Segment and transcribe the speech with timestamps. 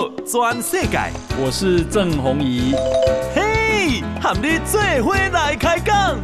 [0.00, 0.98] 报全世界，
[1.38, 2.74] 我是郑弘仪。
[3.34, 6.18] 嘿，和你做伙来开讲。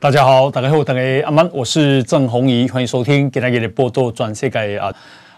[0.00, 4.90] 大家好，大家好，大家阿曼，我是郑弘仪，欢迎收听今天的报道全世界啊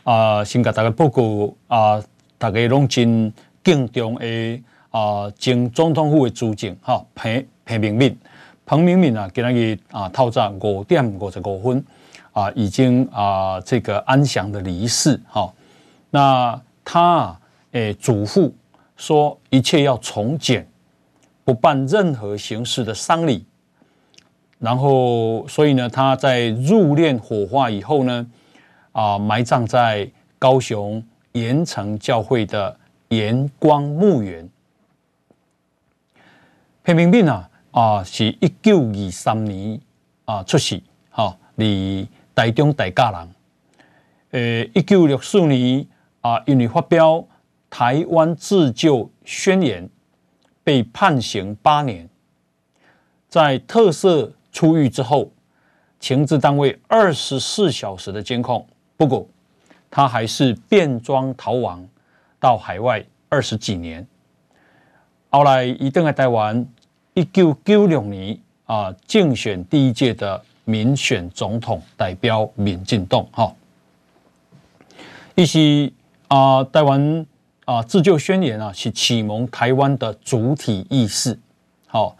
[0.04, 2.00] 啊，先给大家报告啊，
[2.38, 3.32] 大家拢真
[3.64, 4.62] 敬重的。
[4.96, 8.18] 啊，前总统府的主席哈彭彭明敏，
[8.64, 11.84] 彭明敏啊，今日啊，透早五点五十五分
[12.32, 15.52] 啊，已经啊，这个安详的离世哈。
[16.08, 17.38] 那他
[17.72, 18.50] 诶嘱咐
[18.96, 20.66] 说，一切要从简，
[21.44, 23.44] 不办任何形式的丧礼。
[24.58, 28.26] 然后，所以呢，他在入殓火化以后呢，
[28.92, 32.74] 啊，埋葬在高雄盐埕教会的
[33.10, 34.48] 盐光墓园。
[36.86, 39.80] 彭明敏啊，啊，是一九二三年
[40.24, 43.28] 啊出世，哈，离台中大家人。
[44.30, 45.84] 呃，一九六四年
[46.20, 47.14] 啊，因为发表
[47.68, 49.84] 《台湾自救宣言》，
[50.62, 52.08] 被判刑八年。
[53.28, 55.32] 在特赦出狱之后，
[55.98, 58.64] 情治单位二十四小时的监控，
[58.96, 59.26] 不过
[59.90, 61.84] 他还是变装逃亡
[62.38, 64.06] 到海外二十几年。
[65.30, 66.64] 后来一登来台湾。
[67.16, 73.50] 一九九六年啊，竞选第一届的民选总统，代表民进党哈。
[75.34, 75.90] 一是
[76.28, 77.26] 啊，台湾
[77.64, 81.38] 啊自救宣言啊，是启蒙台湾的主体意识。
[81.86, 82.14] 好，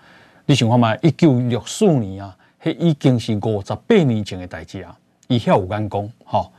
[0.47, 0.97] 你想看嘛？
[1.03, 6.51] 一九六四年啊，迄已经是五十八年前的代志啊，以下有干功哈。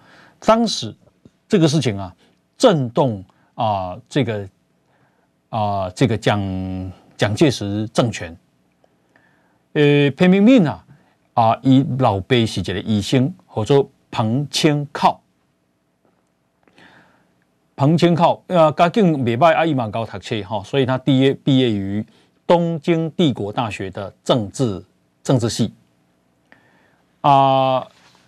[0.41, 0.95] 当时
[1.49, 2.15] 这个事情啊，
[2.55, 4.47] 震动啊，这个
[5.49, 6.39] 啊，这个讲。
[7.17, 8.37] 蒋介石政权，
[9.73, 10.85] 呃，潘明敏啊，
[11.33, 15.19] 啊，伊老爸是一个医生，叫做彭清靠。
[17.75, 22.05] 彭清靠啊，家境未歹，阿伊蛮高读册哈，所以他毕业毕业于
[22.45, 24.83] 东京帝国大学的政治
[25.23, 25.73] 政治系。
[27.21, 27.87] 啊，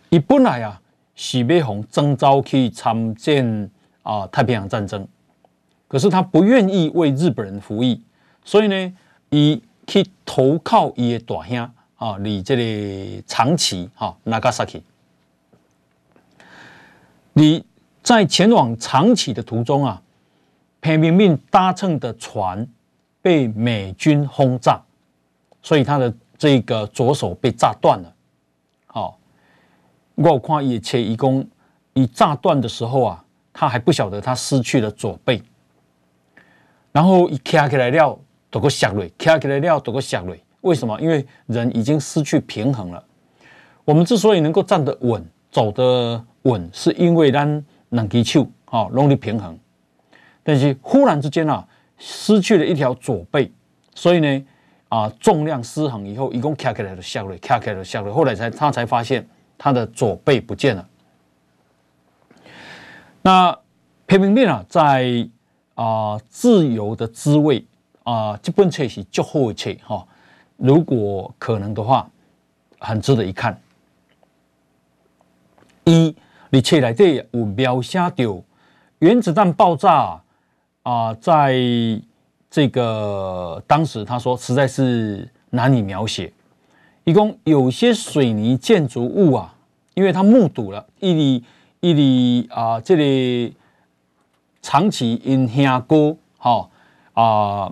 [0.09, 0.81] 伊本来啊
[1.13, 3.69] 是要红征召去参战
[4.01, 5.07] 啊太平洋战争，
[5.87, 8.01] 可是他不愿意为日本人服役。
[8.49, 8.93] 所以呢，
[9.29, 14.81] 伊去投靠伊的大兄啊，离这个长崎哈，Nagasaki。
[17.33, 17.63] 你
[18.01, 20.01] 在前往长崎的途中啊，
[20.81, 22.67] 彭明敏搭乘的船
[23.21, 24.81] 被美军轰炸，
[25.61, 28.11] 所以他的这个左手被炸断了。
[28.87, 29.19] 好，
[30.15, 31.47] 我看伊切一公
[31.93, 33.23] 一炸断的时候啊，
[33.53, 35.39] 他还不晓得他失去了左背，
[36.91, 38.19] 然后一卡起来了。
[38.51, 40.41] 都个下坠，卡起来了，都个下坠。
[40.61, 40.99] 为什么？
[40.99, 43.03] 因为人已经失去平衡了。
[43.85, 49.57] 我们之所以能够站得稳、走得稳，是因为咱两只手啊，容易平衡。
[50.43, 51.65] 但是忽然之间啊，
[51.97, 53.51] 失去了一条左背，
[53.95, 54.45] 所以呢，
[54.89, 58.11] 啊，重量失衡以后，一共卡起来的下坠，卡起来的下坠。
[58.11, 59.27] 后来才他才发现
[59.57, 60.87] 他的左背不见了。
[63.21, 63.57] 那
[64.07, 65.29] 彭明敏啊，在
[65.75, 67.65] 啊自由的滋味。
[68.03, 70.07] 啊，这本册是最好的册哈，
[70.57, 72.09] 如果可能的话，
[72.79, 73.61] 很值得一看。
[75.83, 76.15] 一，
[76.49, 78.43] 你册内底有描写到
[78.99, 80.19] 原子弹爆炸
[80.83, 81.55] 啊，在
[82.49, 86.33] 这个当时他说实在是难以描写。
[87.03, 89.53] 一共有些水泥建筑物啊，
[89.93, 91.43] 因为他目睹了一里
[91.79, 93.55] 一里啊，这里
[94.61, 96.69] 长期因下锅哈
[97.13, 97.71] 啊。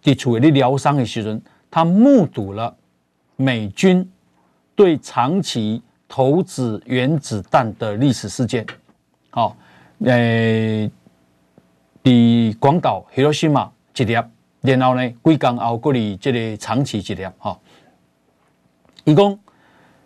[0.00, 2.76] 地处的疗伤的时阵，他目睹了
[3.36, 4.08] 美军
[4.74, 8.64] 对长崎投掷原子弹的历史事件。
[9.30, 9.56] 好，
[10.04, 10.90] 诶，
[12.02, 12.10] 在
[12.58, 14.14] 广岛、Hiroshima 一粒，
[14.62, 17.26] 然后呢，几天后过来这个长崎一粒。
[17.38, 17.58] 哈，
[19.04, 19.38] 一共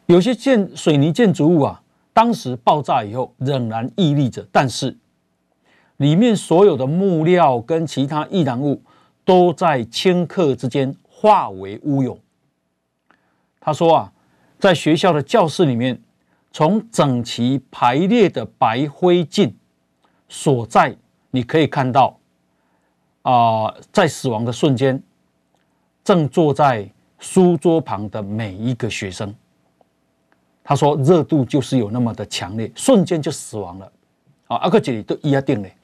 [0.06, 1.82] 有些建水泥建筑物啊，
[2.12, 4.96] 当时爆炸以后仍然屹立着，但是
[5.98, 8.82] 里面所有的木料跟其他易燃物。
[9.24, 12.18] 都在顷刻之间化为乌有。
[13.60, 14.12] 他说啊，
[14.58, 16.00] 在学校的教室里面，
[16.50, 19.52] 从整齐排列的白灰烬
[20.28, 20.96] 所在，
[21.30, 22.18] 你可以看到
[23.22, 25.00] 啊、在死亡的瞬间，
[26.02, 26.90] 正坐在
[27.20, 29.32] 书桌旁的每一个学生。
[30.64, 33.92] 他说，热度就是有那么的强烈，瞬间就死亡了。
[34.48, 35.76] 啊，阿克杰里都一样定嘞。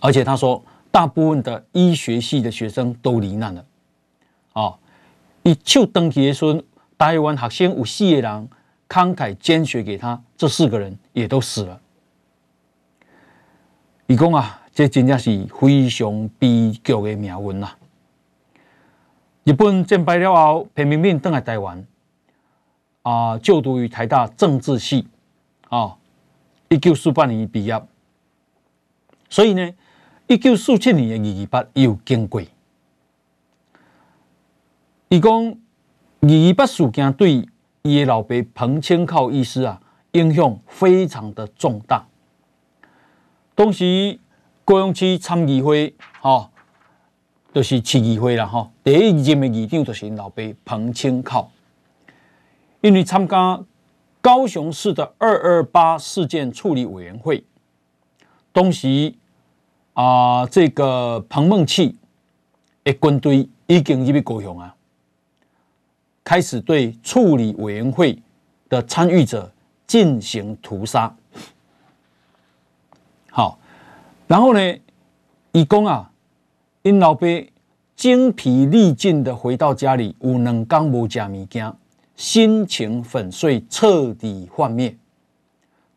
[0.00, 0.64] 而且他说。
[0.94, 3.66] 大部分的医学系的学生都罹难了，
[4.52, 4.78] 哦，
[5.42, 6.62] 一手登记的时候，
[6.96, 8.48] 台湾学生有四个人
[8.88, 11.80] 慷慨捐血给他，这四个人也都死了。
[14.06, 17.70] 伊讲啊，这真正是非常悲剧的命运呐！
[19.42, 21.84] 日本战败了后，平明敏登来台湾，
[23.02, 25.08] 啊、就读于台大政治系，
[25.70, 25.96] 啊，
[26.68, 27.82] 一九四八年毕业。
[29.28, 29.74] 所以呢，
[30.26, 32.40] 一九四七年的二二八又经过。
[35.10, 37.46] 伊讲二二八事件对
[37.82, 39.78] 伊的老爸彭清靠医师啊，
[40.12, 42.06] 影响非常的重大。
[43.54, 44.18] 当时
[44.64, 46.50] 高雄市参议会，哈、哦，
[47.52, 51.50] 就是市议会啦，哈、哦，第一任的议长就是老爸彭清靠，
[52.80, 53.62] 因为参加
[54.22, 57.44] 高雄市的二二八事件处理委员会，
[58.52, 59.14] 当时。
[59.94, 61.94] 啊、这个彭孟缉
[62.82, 64.74] 的军队已经入去高雄啊，
[66.24, 68.20] 开始对处理委员会
[68.68, 69.52] 的参与者
[69.86, 71.14] 进行屠杀。
[73.30, 73.58] 好，
[74.26, 74.78] 然后呢，
[75.52, 76.10] 一共啊，
[76.82, 77.26] 因老爸
[77.94, 81.72] 精疲力尽的回到家里，有两天没吃物件，
[82.16, 84.96] 心情粉碎，彻底幻灭。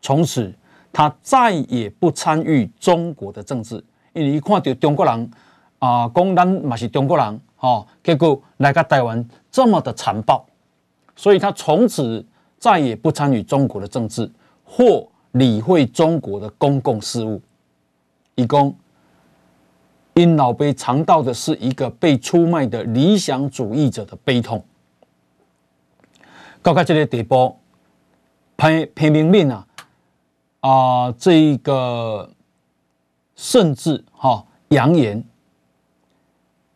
[0.00, 0.54] 从此。
[0.98, 3.76] 他再也不参与中国的政治，
[4.14, 5.30] 因为一看到中国人
[5.78, 10.44] 啊，讲咱嘛是中国人，哈，结果来个台湾这么的残暴，
[11.14, 12.26] 所以他从此
[12.58, 14.28] 再也不参与中国的政治
[14.64, 17.40] 或理会中国的公共事务。
[18.34, 18.74] 一共
[20.14, 24.64] 因老爸尝到的是一个被出卖的理想主义者的悲痛。
[26.60, 27.56] 到这个地步，
[28.56, 29.64] 潘潘明敏啊。
[30.60, 30.70] 啊、
[31.04, 32.30] 呃，这一个
[33.36, 35.22] 甚至哈扬言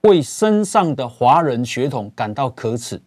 [0.03, 3.03] 为身上的华人血统感到可耻，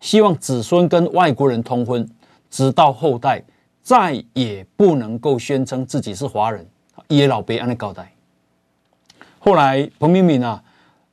[0.00, 2.08] 希望子孙跟外国人通婚，
[2.48, 3.42] 直到后代
[3.82, 6.64] 再也不能够宣称自己是华人。
[7.08, 8.12] 耶老贝安的交代。
[9.40, 10.62] 后来彭明敏啊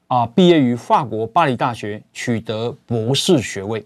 [0.07, 3.83] 啊毕业于法国巴黎大学，取得博士学位。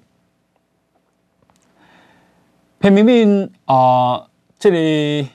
[2.82, 4.26] 彭明敏啊。
[4.60, 5.30] 这里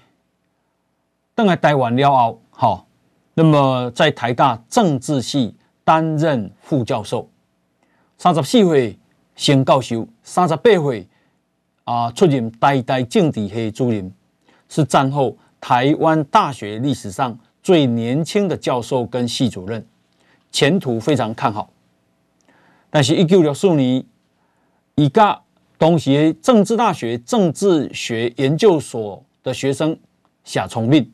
[1.34, 2.86] 登来台湾了后，好，
[3.32, 7.26] 那么在台大政治系担任副教授，
[8.18, 8.98] 三十四岁
[9.34, 11.08] 升教授，三十八岁
[11.84, 14.12] 啊出任台大政治系主任，
[14.68, 19.86] 是战后台湾大学历史上最年轻的教授跟系主任，
[20.52, 21.70] 前途非常看好。
[22.90, 24.04] 但是，一九六四年，
[24.96, 25.40] 一家。
[25.76, 29.98] 东协政治大学政治学研究所的学生
[30.44, 31.12] 夏崇敏，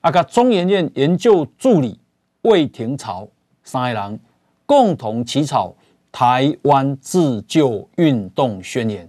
[0.00, 2.00] 啊，个中研院研究助理
[2.42, 3.28] 魏廷朝
[3.62, 4.20] 三个人
[4.64, 5.68] 共同起草
[6.10, 9.06] 《台湾自救运动宣言》。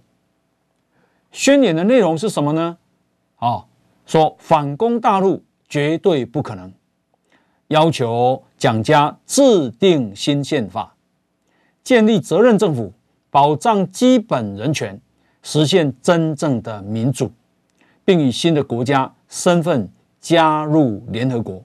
[1.32, 2.78] 宣言的内容是什么呢？
[3.38, 3.66] 啊，
[4.06, 6.74] 说反攻大陆绝对不可能，
[7.70, 10.96] 要求蒋家制定新宪法，
[11.82, 12.94] 建立责任政府。
[13.32, 15.00] 保障基本人权，
[15.44, 17.32] 实现真正的民主，
[18.04, 19.88] 并以新的国家身份
[20.20, 21.64] 加入联合国。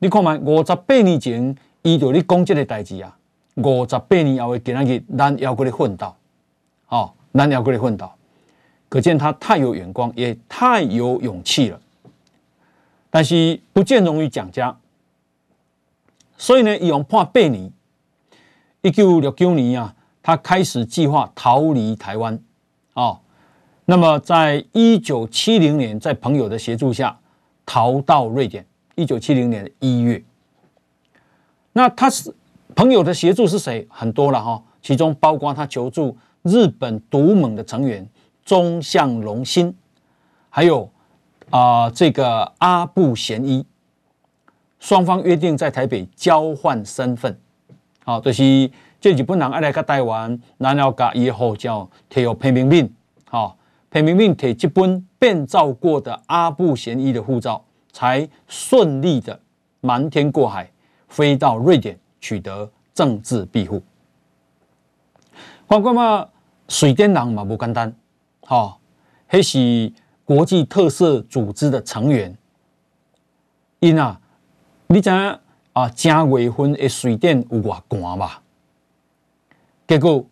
[0.00, 3.16] 你看嘛，五十八年前伊就咧讲这个代志啊，
[3.54, 6.12] 五十八年后的今日，咱还搁咧奋斗，
[6.88, 8.10] 哦，咱还搁咧奋斗，
[8.88, 11.80] 可见他太有眼光，也太有勇气了。
[13.10, 14.76] 但是不见容于蒋家，
[16.36, 17.70] 所以呢，伊用判八年，
[18.82, 19.94] 一九六九年啊。
[20.28, 22.38] 他开始计划逃离台湾，
[22.92, 23.18] 哦，
[23.86, 27.18] 那么在一九七零年，在朋友的协助下
[27.64, 28.66] 逃到瑞典。
[28.94, 30.22] 一九七零年的一月，
[31.72, 32.34] 那他是
[32.76, 33.88] 朋友的协助是谁？
[33.90, 38.06] 很多了哈，其中包括他求助日本独盟的成员
[38.44, 39.74] 中向隆兴，
[40.50, 40.90] 还有
[41.48, 43.64] 啊、呃、这个阿部贤一，
[44.78, 47.40] 双方约定在台北交换身份，
[48.04, 48.70] 好，这是。
[49.00, 52.92] 这日本人爱来个台湾，然后把伊的护照贴予裴明敏，
[53.30, 53.56] 好，
[53.90, 59.38] 裴明敏摕这本变造过的阿部贤一的护照，才顺利的
[59.80, 60.68] 瞒天过海，
[61.06, 63.80] 飞到瑞典取得政治庇护。
[65.68, 66.28] 看看嘛，
[66.80, 67.94] 瑞典人嘛不简单，
[68.46, 68.80] 好，
[69.28, 69.92] 还是
[70.24, 72.36] 国际特色组织的成员。
[73.78, 74.20] 因啊，
[74.88, 75.38] 你知影
[75.72, 78.42] 啊，正月份的水电有偌寒吧？
[79.88, 80.22] 结果，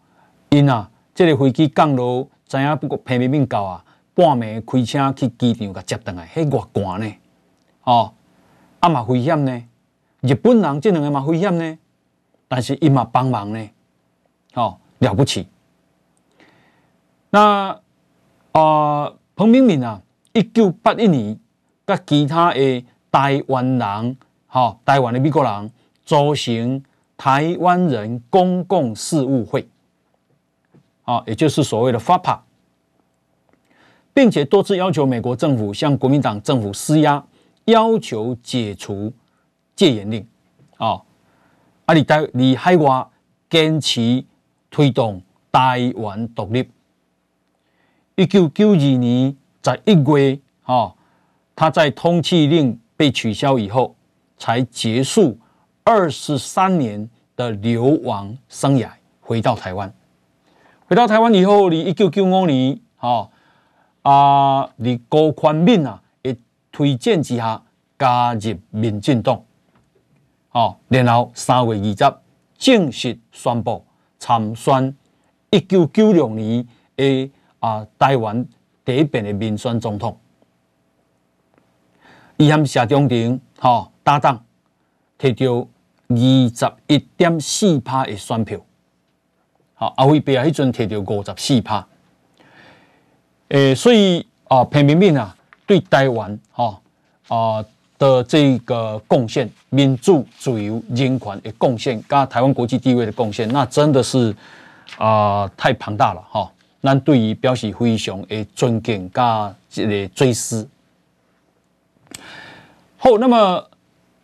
[0.50, 3.82] 因啊，这个飞机降落，知影不过平民民到啊，
[4.12, 7.10] 半暝开车去机场甲接回来，迄偌寒呢？
[7.84, 8.12] 哦，
[8.80, 9.64] 啊嘛危险呢？
[10.20, 11.78] 日本人这两个嘛危险呢？
[12.48, 13.70] 但是因嘛帮忙呢？
[14.52, 15.48] 哦，了不起。
[17.30, 17.80] 那啊、
[18.52, 20.02] 呃，彭明敏啊，
[20.34, 21.38] 一九八一年，
[21.86, 24.16] 甲其他的台湾人，
[24.48, 25.72] 哈、哦，台湾的美国人
[26.04, 26.84] 组成
[27.16, 29.66] 台湾人公共事务会，
[31.04, 32.38] 啊、也就是所谓的 FAPA，
[34.12, 37.24] 并且多次要求美国政府向国民党政府施压，
[37.64, 39.12] 要求解除
[39.74, 40.20] 戒严令，
[40.76, 41.02] 啊、哦，
[41.86, 43.06] 啊，你在你海外
[43.48, 44.24] 坚持
[44.70, 46.68] 推动台湾独立。
[48.14, 50.94] 一九九二年在一月，哈，
[51.54, 53.94] 他在通缉令被取消以后，
[54.36, 55.38] 才结束
[55.86, 58.90] 二十三年的流亡生涯，
[59.20, 59.94] 回到台湾。
[60.88, 63.30] 回到台湾以后，你一九九五年，哈
[64.02, 66.36] 啊，你高宽敏啊，也
[66.72, 67.62] 推荐之下
[67.96, 69.40] 加入民进党，
[70.48, 72.16] 好，然后三月二十
[72.58, 73.86] 正式宣布
[74.18, 74.96] 参选
[75.50, 76.66] 一九九六年
[76.96, 77.30] 的。
[77.58, 77.84] 啊！
[77.98, 78.46] 台湾
[78.84, 80.16] 第一遍的民选总统，
[82.36, 84.44] 伊和谢中庭哈搭档，
[85.18, 85.66] 摕到
[86.08, 88.58] 二十一点四趴的选票。
[89.74, 91.86] 好，阿辉伯啊，迄阵摕到五十四趴。
[93.48, 95.36] 诶，所以啊，彭明敏啊，
[95.66, 96.80] 对台湾哈
[97.28, 97.64] 啊
[97.98, 104.34] 的这个贡献，民主、自由、人权的贡献，加台湾国际地位的贡献，那真的是
[104.98, 106.50] 啊太庞大了哈。
[106.82, 110.68] 咱对于表示非常的尊敬加这个追思。
[112.96, 113.36] 好，那么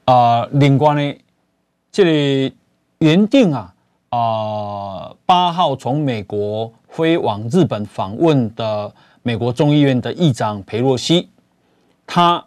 [0.04, 1.18] 啊、呃，另外呢，
[1.92, 2.56] 这里
[3.00, 3.74] 原定啊
[4.08, 8.90] 啊八号从美国飞往日本访问的
[9.22, 11.28] 美国众议院的议长裴洛西，
[12.06, 12.42] 他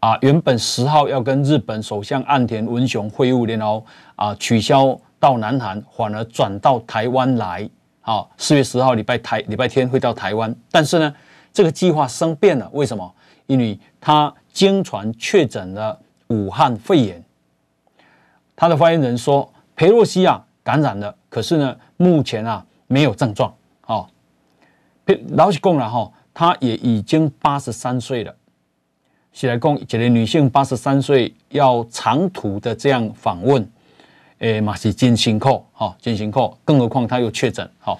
[0.00, 7.70] 啊原本十号要跟日本首相岸田文雄会晤，然后啊取消到南韩，反而转到台湾来。
[8.00, 11.14] 好，四月十号礼拜台礼拜天会到台湾，但是呢，
[11.52, 12.68] 这个计划生变了。
[12.72, 13.14] 为什么？
[13.46, 17.24] 因为他经传确诊了武汉肺炎。
[18.60, 23.50] 他的发言人说，裴洛西啊感染了，可是呢，目前啊没有症状。
[23.80, 24.10] 好，
[25.30, 28.36] 老实讲了哈，他也已经八十三岁了。
[29.32, 33.66] 是来讲，一个女性八十三岁要长途的这样访问。
[34.40, 37.98] 诶，嘛是真辛苦，哈，真辛苦，更何况他又确诊，好，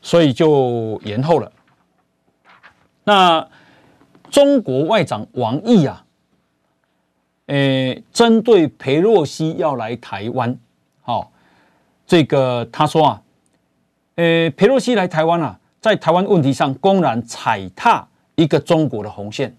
[0.00, 1.50] 所以就延后了。
[3.02, 3.44] 那
[4.30, 6.04] 中国外长王毅啊，
[7.50, 10.56] 诶，针对裴洛西要来台湾，
[11.02, 11.30] 好，
[12.06, 13.22] 这个他说啊，
[14.16, 19.56] 诶，裴洛西来台湾啊，在台湾问题上公然踩踏一个中国的红线，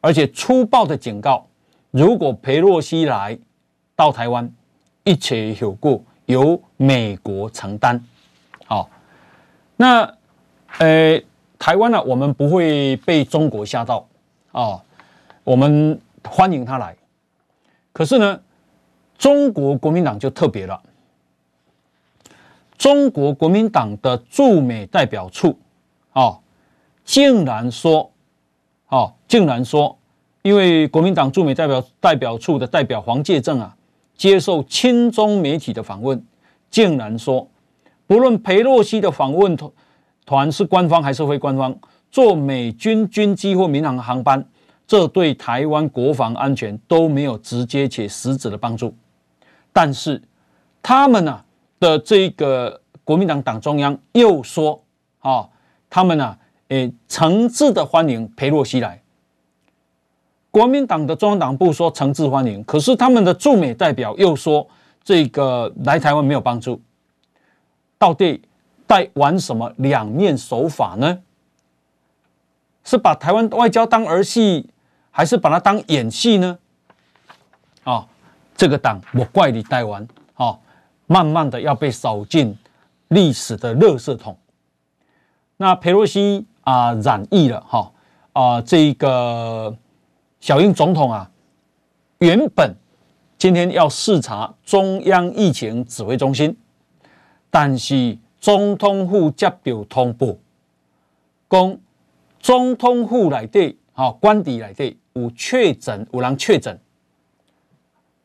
[0.00, 1.46] 而且粗暴的警告，
[1.90, 3.38] 如果裴洛西来
[3.94, 4.52] 到台湾。
[5.04, 8.00] 一切后果由美国承担。
[8.66, 8.88] 好，
[9.74, 10.08] 那
[10.78, 11.24] 诶，
[11.58, 14.06] 台湾呢、啊，我们不会被中国吓到
[14.52, 14.80] 啊，
[15.42, 16.96] 我们欢迎他来。
[17.92, 18.40] 可是呢，
[19.16, 20.82] 中国国民党就特别了，
[22.78, 25.58] 中国国民党的驻美代表处
[26.12, 26.38] 啊，
[27.04, 28.10] 竟然说，
[28.86, 29.98] 啊，竟然说，
[30.42, 33.76] 因为国民党驻美代表代表处的代表黄介正啊。
[34.14, 36.24] 接受亲中媒体的访问，
[36.70, 37.48] 竟然说，
[38.06, 39.72] 不论裴洛西的访问团
[40.24, 41.76] 团是官方还是非官方，
[42.08, 44.46] 坐美军军机或民航航班，
[44.92, 48.94] 这对台湾国防安全都没有直接且实质的帮助。
[49.72, 50.20] 但是
[50.82, 51.42] 他们呢、
[51.80, 54.84] 的这个国民党党中央又说，
[55.20, 55.48] 啊，
[55.88, 56.36] 他们呢、
[56.68, 59.00] 诶，诚挚的欢迎裴洛西来。
[60.50, 64.68] 国民党的中央党部说诚挚欢迎，可是他们的驻美代表又说
[65.02, 66.78] 这个来台湾没有帮助，
[67.96, 68.42] 到底
[68.86, 71.20] 在玩什么两面手法呢？
[72.84, 74.68] 是把台湾外交当儿戏，
[75.12, 76.58] 还是把它当演戏呢？
[77.84, 78.08] 啊、哦，
[78.56, 80.02] 这个党我怪你台湾，
[80.34, 80.58] 啊、哦，
[81.06, 82.58] 慢慢的要被扫进
[83.08, 84.36] 历史的垃圾桶。
[85.56, 89.76] 那裴洛西啊、染疫了，哈、哦、啊、呃、这个。
[90.42, 91.30] 小英总统啊，
[92.18, 92.74] 原本
[93.38, 96.56] 今天要视察中央疫情指挥中心，
[97.48, 100.34] 但是总统府接到通报，
[101.48, 101.78] 讲
[102.40, 106.78] 总统府内底哈官邸内底有确诊，有人确诊。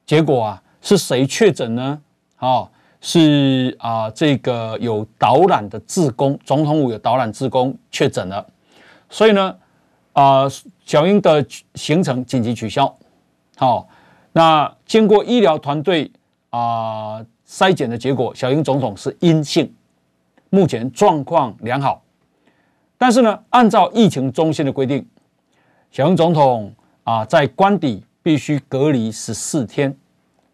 [0.06, 2.02] 结果啊，是谁确诊呢？
[2.38, 2.70] 啊，
[3.02, 8.46] 是啊，这个有导览的志工，总统府有导览志工确诊了，
[9.10, 9.56] 所以呢。
[10.14, 10.48] 啊、
[10.84, 12.92] 小英的行程紧急取消。
[13.56, 13.88] 好，
[14.32, 16.12] 那经过医疗团队
[16.50, 19.72] 啊筛检的结果，小英总统是阴性，
[20.50, 22.02] 目前状况良好。
[22.98, 25.08] 但是呢，按照疫情中心的规定，
[25.92, 29.96] 小英总统啊在官邸必须隔离十四天，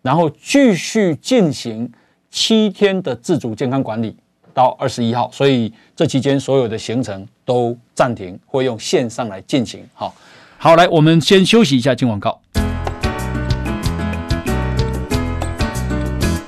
[0.01, 1.91] 然后继续进行
[2.29, 4.15] 七天的自主健康管理
[4.53, 5.29] 到二十一号。
[5.33, 9.85] 所以这期间所有的行程都暂停，会用线上来进行。
[9.93, 10.13] 好，
[10.57, 12.39] 好，来，我们先休息一下，进广告。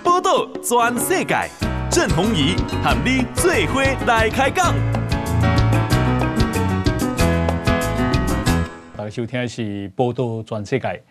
[0.03, 1.49] 报道全世界，
[1.89, 4.73] 郑弘仪和你最伙来开讲。
[8.97, 11.03] 大家收听的是报道全世界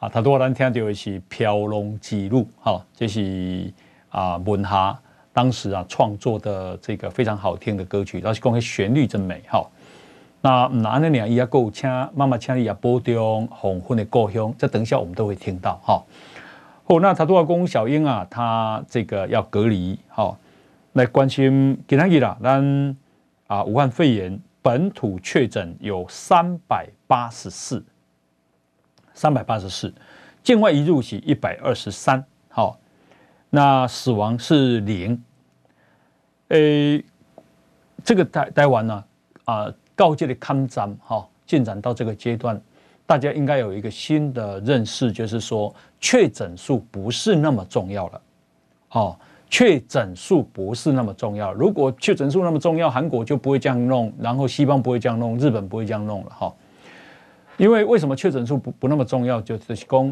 [0.00, 3.72] 啊，他多咱听到的是飘浪之路，哈，这是
[4.08, 4.98] 啊文夏
[5.32, 9.64] 当时啊创作的这个非常好听的歌曲，而且讲旋律真美，哈。
[10.40, 16.02] 那哪那两伊也够请妈妈请你也播中黄昏的故乡，这等一下我们都会听到，哈。
[16.86, 20.36] 哦，那他多公小英啊，他这个要隔离，哈，
[20.94, 22.96] 来关心今天啦，咱
[23.46, 24.40] 啊武汉肺炎。
[24.60, 27.84] 本土确诊有三百八十四，
[29.14, 29.92] 三百八十四，
[30.44, 32.78] 境外移入是一百二十三，好，
[33.50, 35.20] 那死亡是零。
[36.50, 37.04] 诶，
[38.04, 39.04] 这个待待完呢，
[39.44, 42.60] 啊，告诫的抗战哈，进展到这个阶段，
[43.04, 48.20] 大家应该有一个新的认识，就是说确诊数不是那么重要了，
[48.90, 49.16] 哦。
[49.50, 51.54] 确诊数不是那么重要。
[51.54, 56.54] 如果确诊数那么重要，韩国就不会这样弄，然后西方不会这样弄，日本不会这样弄了哈。
[57.58, 59.40] 因为为什么确诊数不不那么重要？
[59.42, 60.10] 就是说，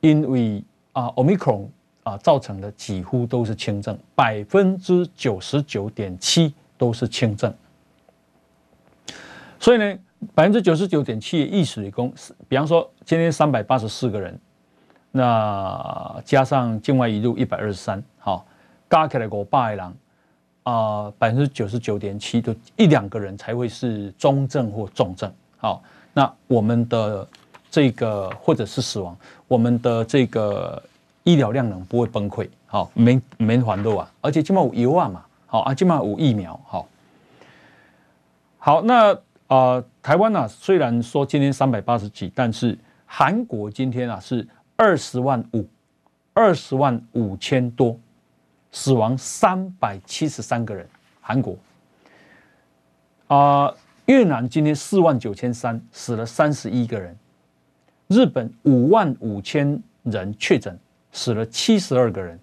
[0.00, 0.62] 因为
[0.92, 1.66] 啊，Omicron
[2.02, 7.54] 啊造成的几乎都是轻症，百分之九十九点七都是轻症。
[9.58, 9.98] 所以呢，
[10.34, 12.12] 百分之九十九点七的意思理工，
[12.48, 14.38] 比方说今天三百八十四个人，
[15.12, 18.44] 那加上境外移入一百二十三，好。
[18.90, 19.94] 加起来五百人
[20.62, 25.30] 啊，百分之九十九点七，都一两个人才会是中症或重症。
[25.58, 25.82] 好，
[26.18, 27.28] 那我们的
[27.70, 30.82] 这个或者是死亡，我们的这个
[31.22, 32.48] 医疗量能不会崩溃。
[32.66, 35.24] 好，没没还多啊，而且起码有油啊嘛。
[35.46, 36.60] 好啊，起码有疫苗。
[36.66, 36.88] 好，
[38.58, 42.76] 好，那啊、台湾呢、啊，虽然说今天三百八十几，但是
[43.06, 45.64] 韩国今天啊是二十万五，
[46.34, 47.96] 二十万五千多。
[48.72, 50.84] 死亡三百七十三个人，
[51.20, 51.56] 韩国
[53.28, 53.72] 啊，
[54.08, 57.14] 越南今天四万九千三，死了三十一个人。
[58.06, 60.78] 日本五万五千人确诊，
[61.12, 62.40] 死了七十二个人。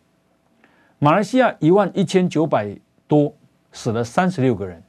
[0.99, 3.35] 马来西亚一万一千九百多，
[3.71, 4.81] 死了三十六个人。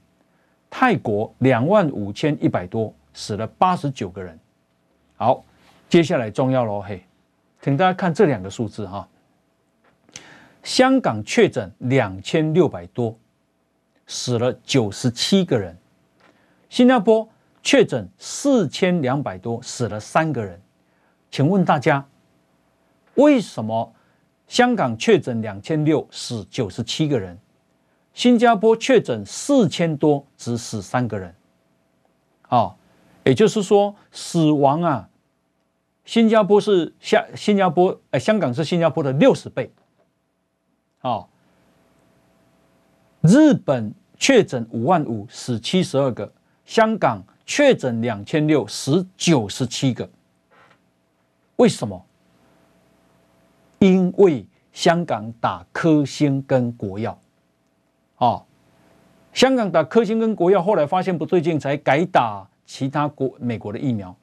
[0.69, 4.39] 泰国两万五千一百多，死了八十九个人。
[5.17, 5.43] 好，
[5.89, 7.03] 接下来重要喽，嘿，
[7.63, 9.09] 请大家看这两个数字哈。
[10.63, 13.19] 香港确诊两千六百多，
[14.07, 15.75] 死了九十七个人。
[16.69, 17.29] 新加坡
[17.63, 20.61] 确诊四千两百多，死了三个人。
[21.31, 22.07] 请问大家，
[23.15, 23.93] 为什么
[24.47, 27.39] 香港确诊两千六死九十七个人，
[28.15, 31.35] 新加坡确诊四千多只死三个人？
[32.49, 32.75] 啊，
[33.25, 35.09] 也就是说死亡啊，
[36.05, 39.73] 新加坡是香新加坡，哎，香港是新加坡的六十倍。
[41.03, 41.29] 哦，
[43.21, 46.33] 日本确诊五万五，死七十二个；
[46.67, 50.07] 香港确诊两千六，死九十七个。
[51.57, 52.05] 为什么？
[53.79, 57.19] 因为香港打科兴跟国药。
[58.19, 58.45] 哦，
[59.33, 64.15] 香港打科兴跟国药，后来发现不对劲，才改打其他国美国的疫苗。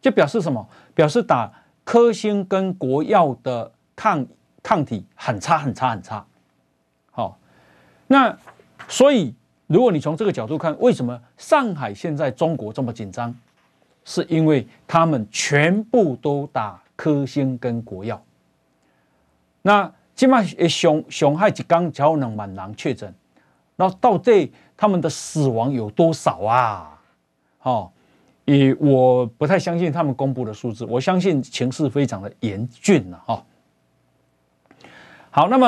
[0.00, 0.66] 这表示什么？
[0.94, 1.52] 表示打
[1.84, 4.26] 科兴跟国药的抗。
[4.62, 6.26] 抗体很差很差很差，
[7.12, 7.38] 好，
[8.08, 8.36] 那
[8.88, 9.32] 所以
[9.66, 13.34] 如果你从这个角度看，为什么上海现在中国这么紧张？
[14.08, 18.22] 是因为他们全部都打科兴跟国药。
[19.62, 23.12] 那起码上上海一天只有两万人确诊，
[23.74, 27.00] 那到底他们的死亡有多少啊？
[27.58, 27.92] 好，
[28.44, 33.44] 也我不太相信他们公布的数字，我相信情势非常的严峻了哈。
[35.32, 35.66] 好，那么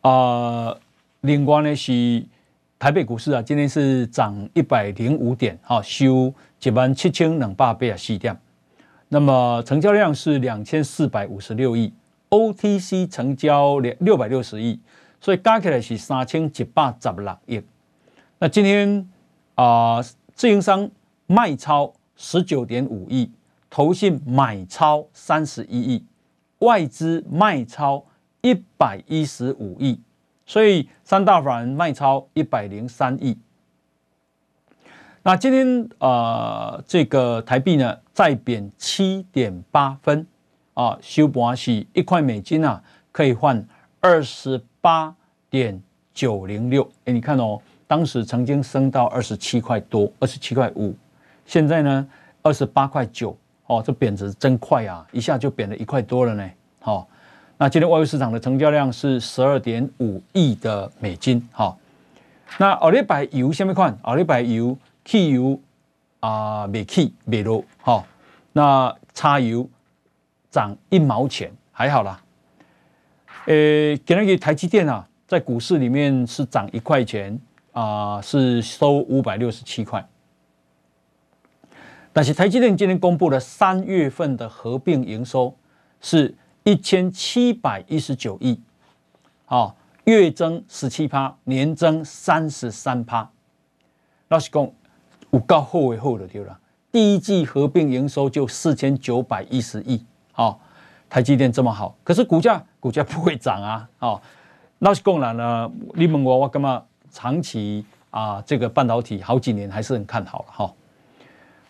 [0.00, 0.80] 啊、呃，
[1.20, 2.24] 另外呢是
[2.78, 8.36] 台北股市啊，今天是涨一百零五点，哈，收一万七千两百八十四点。
[9.08, 11.90] 那么成交量是两千四百五十六亿
[12.28, 14.78] ，OTC 成交两六百六十亿，
[15.20, 17.62] 所以加起来是三千一百十六亿。
[18.38, 19.08] 那今天
[19.54, 20.90] 啊、呃，自营商
[21.26, 23.30] 卖超十九点五亿，
[23.70, 26.04] 投信买超三十一亿，
[26.58, 28.04] 外资卖超。
[28.42, 29.98] 一百一十五亿，
[30.46, 33.36] 所以三大法人卖超一百零三亿。
[35.22, 40.24] 那今天呃，这个台币呢再贬七点八分
[40.74, 42.80] 啊，收盘是一块美金啊，
[43.10, 43.66] 可以换
[44.00, 45.12] 二十八
[45.50, 45.82] 点
[46.14, 46.88] 九零六。
[47.06, 50.94] 哎，你看哦，当时曾经升到二十七块多，二十七块五，
[51.44, 52.08] 现在呢
[52.42, 53.36] 二十八块九。
[53.66, 56.48] 哦，这贬值真快啊，一下就贬了一块多了呢。
[56.78, 57.06] 好、哦，
[57.58, 61.42] 那今天外汇市场的成交量是十二点五亿的美金。
[61.52, 61.76] 哈、哦，
[62.58, 63.96] 那后礼拜油什么款？
[64.02, 65.58] 后礼拜油汽油
[66.20, 67.64] 啊，没起没落。
[67.80, 68.04] 好、哦，
[68.52, 69.66] 那差油
[70.50, 72.20] 涨一毛钱，还好啦。
[73.46, 77.40] 呃，给那个台积电啊，在股市里面是涨一块钱
[77.72, 80.06] 啊，是收五百六十七块。
[82.12, 85.54] 但是台积电今天公布了三月份的合并营收
[86.02, 86.34] 是
[86.66, 88.60] 一千七百一十九亿，
[89.44, 93.30] 好，月增十七趴，年增三十三趴。
[94.26, 94.68] 老实讲，
[95.30, 96.58] 有够好的好的对了，
[96.90, 100.60] 第一季合并营收就四千九百一十亿，好，
[101.08, 104.20] 台积电这么好，可是股价股价不会涨啊，好，
[104.80, 110.74] 老实讲了呢，你问我我干嘛长期啊这个半导体好几年还是很看好了哈。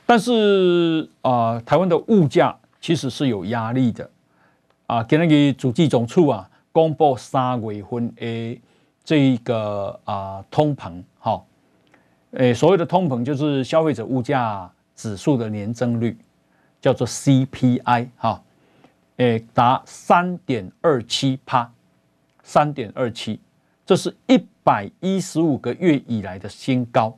[0.07, 4.09] 但是啊、台湾的物价其实是有压力的
[4.87, 5.03] 啊。
[5.03, 8.61] 今天给主计总处啊公布三月份的
[9.05, 11.43] 这一个啊通膨，哈，
[12.33, 16.17] 诶，所谓的通膨就是消费者物价指数的年增率，
[16.81, 18.43] 叫做 CPI，哈，
[19.17, 21.71] 诶，达三点二七趴，
[22.43, 23.41] 三点二七，
[23.85, 27.17] 这是一百一十五个月以来的新高。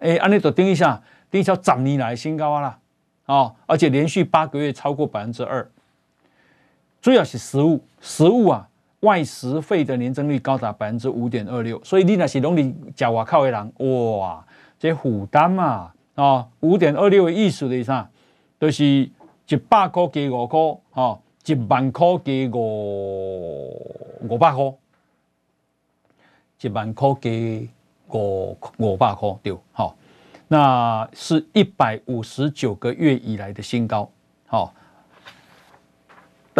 [0.00, 1.00] 诶，按你都盯一下。
[1.30, 2.60] 第一条涨你来新高啊
[3.26, 5.70] 啦，而且连续八个月超过百分之二，
[7.00, 8.68] 主要是食物，食物啊，
[9.00, 13.72] 外食费的年增率高达百分之五点二六，所以你那是拢你食外靠的人，
[14.18, 14.44] 哇，
[14.78, 18.10] 这负担嘛，啊，五点二六的意思是啥？
[18.60, 20.58] 就是一百块加五块，
[20.90, 24.72] 哈，一万块加五五百块，
[26.60, 27.30] 一万块加
[28.12, 29.96] 五五百块，对，好。
[30.48, 34.10] 那是一百五十九个月以来的新高，
[34.46, 34.74] 好。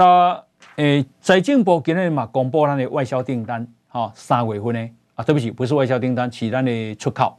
[0.01, 0.43] 那
[0.77, 7.39] 诶，财政部今天嘛公布咱的外销订单，哈，三月份呢啊，对不起，不是外销订单，是咱的出口，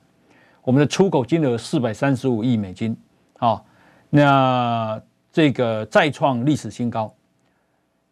[0.62, 2.95] 我们的出口金额四百三十五亿美金，
[3.39, 3.65] 好，
[4.12, 5.02] 那
[5.34, 7.12] 这个再创历史新高，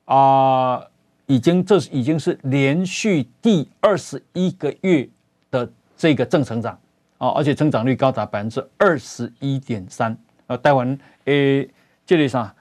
[0.06, 0.84] 啊，
[1.28, 5.08] 已经这已经是连续第二十一个月
[5.52, 6.76] 的这个正成长。
[7.20, 10.18] 啊，而且增长率高达百分之二十一点三。
[10.48, 11.70] 呃，台湾诶，
[12.04, 12.52] 这里上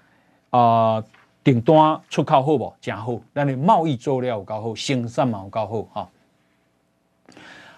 [0.51, 1.03] 啊？
[1.49, 2.75] 顶端出口好不？
[2.79, 3.19] 真好。
[3.33, 6.11] 那你贸易做料高好，生产嘛高好哈。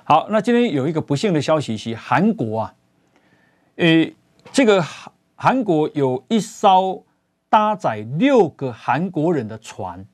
[0.03, 2.75] 好，那今天有一个不幸的消息是，韩国啊，
[3.77, 4.13] 诶，
[4.51, 4.85] 这个
[5.37, 7.05] 韩国有一艘
[7.49, 10.05] 搭载六个韩国人的船，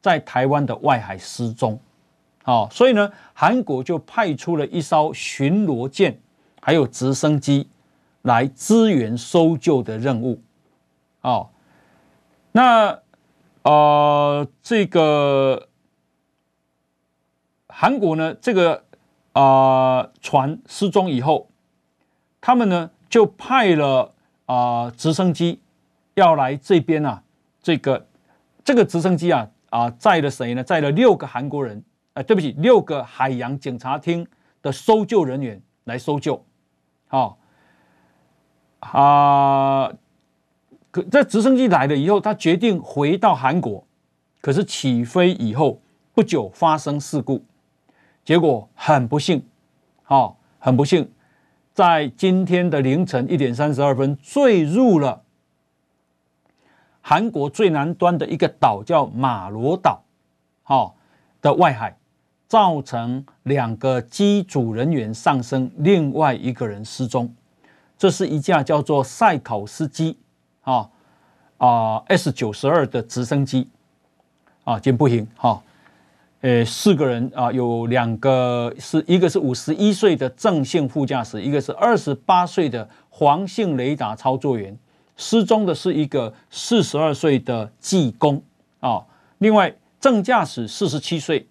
[0.00, 1.78] 在台湾的外海失踪。
[2.42, 6.18] 好，所以呢，韩国就派出了一艘巡逻舰，
[6.60, 7.68] 还有直升机
[8.22, 10.42] 来支援搜救的任务。
[11.20, 11.48] 哦，
[12.56, 13.02] 那
[13.64, 15.68] 呃，这个
[17.68, 18.82] 韩国呢，这个
[19.32, 19.42] 啊、
[19.98, 21.50] 呃、船失踪以后，
[22.40, 24.14] 他们呢就派了
[24.46, 25.60] 啊、直升机
[26.14, 27.22] 要来这边啊，
[27.60, 28.06] 这个
[28.64, 30.64] 这个直升机啊啊载了谁呢？
[30.64, 31.84] 载了六个韩国人。
[32.14, 34.26] 哎，对不起，六个海洋警察厅
[34.62, 36.42] 的搜救人员来搜救，
[37.08, 37.38] 好
[38.80, 39.92] 啊。
[40.96, 43.84] 可这直升机来了以后，他决定回到韩国，
[44.40, 45.78] 可是起飞以后
[46.14, 47.44] 不久发生事故，
[48.24, 49.44] 结果很不幸，
[50.02, 51.12] 好，很不幸，
[51.74, 55.22] 在今天的凌晨一点三十二分坠入了
[57.02, 60.02] 韩国最南端的一个岛，叫马罗岛，
[60.62, 60.96] 好，
[61.42, 61.94] 的外海。
[62.48, 67.34] 造成两个机组人员丧生，另外一个人失踪。
[67.98, 70.16] 这是一架叫做赛考斯机
[70.66, 70.90] 啊
[71.56, 73.66] 啊 S 九十二的直升机
[74.64, 75.62] 啊，真不行哈。
[76.42, 84.76] 呃，四个人啊，有两个是一个是五十一岁的郑姓副驾驶，一个是二十八岁的黄姓雷达操作员。
[85.16, 88.42] 失踪的是一个四十二岁的技工
[88.80, 89.02] 啊。
[89.38, 91.46] 另外，郑驾驶四十七岁。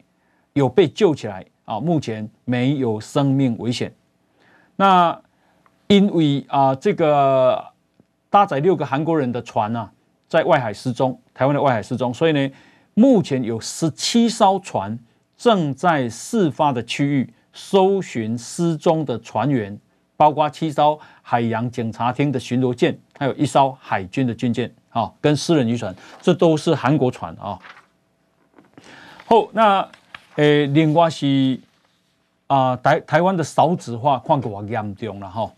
[0.54, 3.94] 有被救起来啊，目前没有生命危险。
[4.78, 5.22] 那
[5.88, 7.62] 因为啊，这个
[8.36, 9.90] 搭载六个韩国人的船、啊，
[10.28, 12.52] 在外海失踪，台湾的外海失踪，所以呢，
[12.94, 15.00] 目前有十七艘船
[15.38, 19.80] 正在事发的区域搜寻失踪的船员，
[20.18, 27.58] 包括七艘海洋警察厅的巡逻舰，还有一艘海军的军舰，啊，跟私人渔船，这都是韩国船啊。
[29.28, 29.88] 好，那
[30.36, 31.58] 诶，另外是
[32.48, 35.50] 啊，台台湾的少子化看过严重了哈。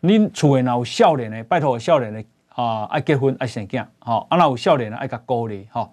[0.00, 5.92] 恁厝内若有少年的，拜托少年的啊，爱结婚爱生囝，吼，啊，那有少年的爱甲鼓励，吼。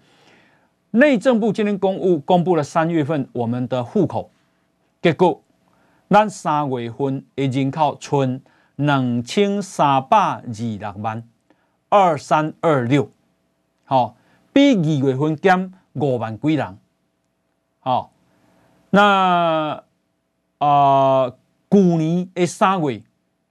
[0.91, 4.29] 内政部今天公布公布了三月份我们的户口
[5.01, 5.41] 结果，
[6.07, 8.41] 咱三月份的人口存
[8.75, 11.27] 两千三百二六万
[11.89, 13.09] 二三二六，
[13.85, 14.15] 吼，
[14.53, 16.77] 比二月份减五万几人，
[17.79, 18.11] 吼，
[18.91, 19.83] 那
[20.59, 21.31] 啊，
[21.71, 23.01] 去年的三月。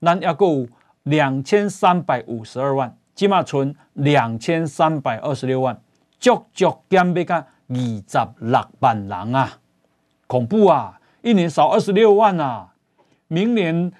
[0.05, 0.67] 咱要够
[1.03, 5.81] 两千三百五十二万，起码存两千三百二十六万，
[6.19, 9.57] 足足减要个二十六万人啊，
[10.27, 10.99] 恐怖啊！
[11.23, 12.73] 一年少二十六万啊，
[13.27, 13.91] 明年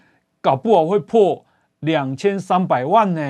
[0.41, 1.43] 搞不好会破
[1.79, 3.21] 两千三百万呢。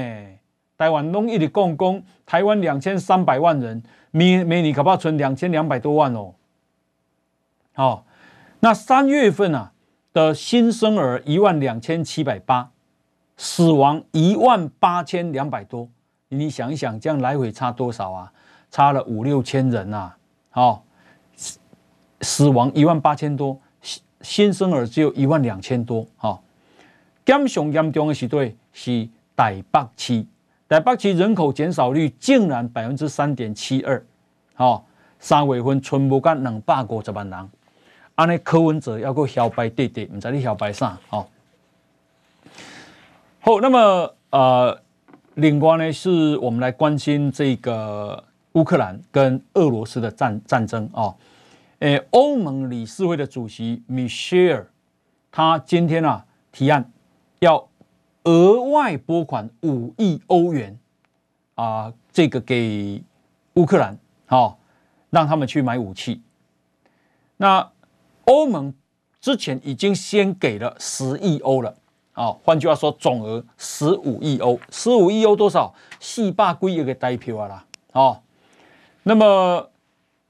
[0.78, 6.34] 台湾拢一直讲讲，台湾两千三百万人，明明年搞不好存两千两百多万哦。
[7.72, 8.06] 好，
[8.60, 9.72] 那三月份啊。
[10.16, 12.72] 的新生儿一万两千七百八，
[13.36, 15.90] 死亡一万八千两百多，
[16.30, 18.32] 你想一想，这样来回差多少啊？
[18.72, 20.14] 差了五六千人呐！
[20.52, 20.86] 好，
[22.22, 26.08] 死亡一万八千多，新新生儿只有一万两千多。
[26.16, 26.42] 好，
[27.26, 30.26] 减上严重的是对，是台北市，
[30.70, 34.02] 台北市人口减少率竟然百分之三点七二。
[34.54, 34.86] 好，
[35.20, 37.50] 三月份存不干两百五十万人。
[38.16, 40.98] 安尼柯文哲要个摇摆弟弟，唔知你摇摆啥？
[41.10, 41.30] 好，
[43.42, 44.82] 好，那么呃，
[45.34, 48.24] 另外呢，是我们来关心这个
[48.54, 51.14] 乌克兰跟俄罗斯的战战争啊。
[51.80, 54.66] 诶，欧盟理事会的主席米歇尔，
[55.30, 56.90] 他今天啊提案
[57.40, 57.68] 要
[58.24, 60.80] 额外拨款五亿欧元
[61.56, 63.04] 啊，这个给
[63.56, 64.58] 乌克兰，好，
[65.10, 66.22] 让他们去买武器。
[67.36, 67.70] 那
[68.26, 68.74] 欧盟
[69.20, 71.76] 之前已经先给了十亿欧了，
[72.14, 75.74] 啊，换句话说，总额十五亿欧，十五亿欧多少？
[76.00, 78.22] 四百几亿个代票啊啦，哦，
[79.04, 79.70] 那么，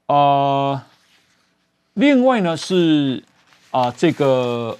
[0.06, 0.82] 呃，
[1.94, 3.22] 另外呢是
[3.70, 4.78] 啊，这个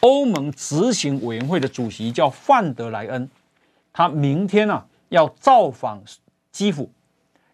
[0.00, 3.30] 欧盟执行委员会的主席叫范德莱恩，
[3.92, 6.02] 他明天啊要造访
[6.50, 6.90] 基辅，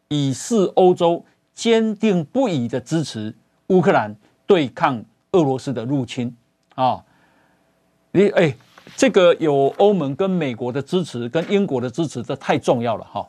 [0.08, 3.34] 以示欧洲坚定不移的支持
[3.66, 4.16] 乌克兰。
[4.50, 6.36] 对抗俄罗斯的入侵
[6.74, 7.04] 啊！
[8.10, 8.56] 你哎，
[8.96, 13.28] 这个有欧盟跟美国的支持，跟英国的支持，这太重要了哈。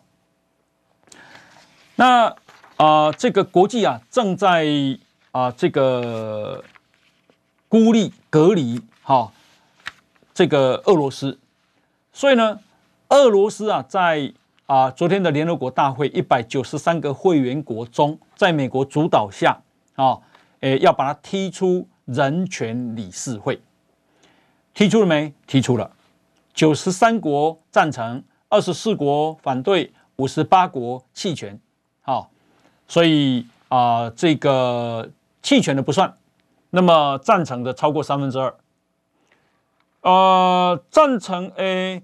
[1.96, 2.34] 那啊、
[2.78, 4.66] 呃，这个国际啊，正在
[5.30, 6.64] 啊、呃，这个
[7.70, 9.32] 孤立隔离哈，
[10.34, 11.38] 这个俄罗斯。
[12.12, 12.60] 所以呢，
[13.10, 14.34] 俄罗斯啊，在
[14.66, 19.62] 啊、昨天的联合国大会一百九十三个会员国中，在美国主导下
[19.94, 20.18] 啊。
[20.62, 23.62] 诶，要把它踢出人权理事会，
[24.74, 25.34] 踢出了没？
[25.46, 25.92] 踢出了，
[26.54, 31.60] 九十三国赞成，二十四国反对，五十八国弃权。
[32.02, 32.32] 好，
[32.88, 35.10] 所以啊、这个
[35.42, 36.14] 弃权的不算，
[36.72, 38.56] 那么赞成的超过三分之二。
[40.02, 42.04] 呃，赞成诶，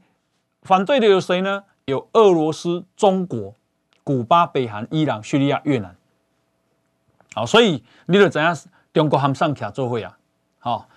[0.62, 1.64] 反对的有谁呢？
[1.86, 3.54] 有俄罗斯、中国、
[4.04, 5.96] 古巴、北韩、伊朗、叙利亚、越南。
[7.38, 8.56] 好，所以你就知影
[8.92, 10.18] 中国和上卡做会啊？
[10.58, 10.90] 好，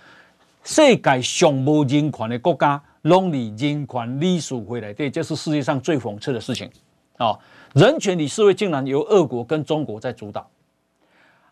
[0.65, 6.71] 世界上无人权的国家，拢伫人权理事会内，对，这是世界上最讽刺的事情。
[7.19, 7.39] 啊，
[7.75, 10.49] 人权理事会竟然由俄国跟中国在主导。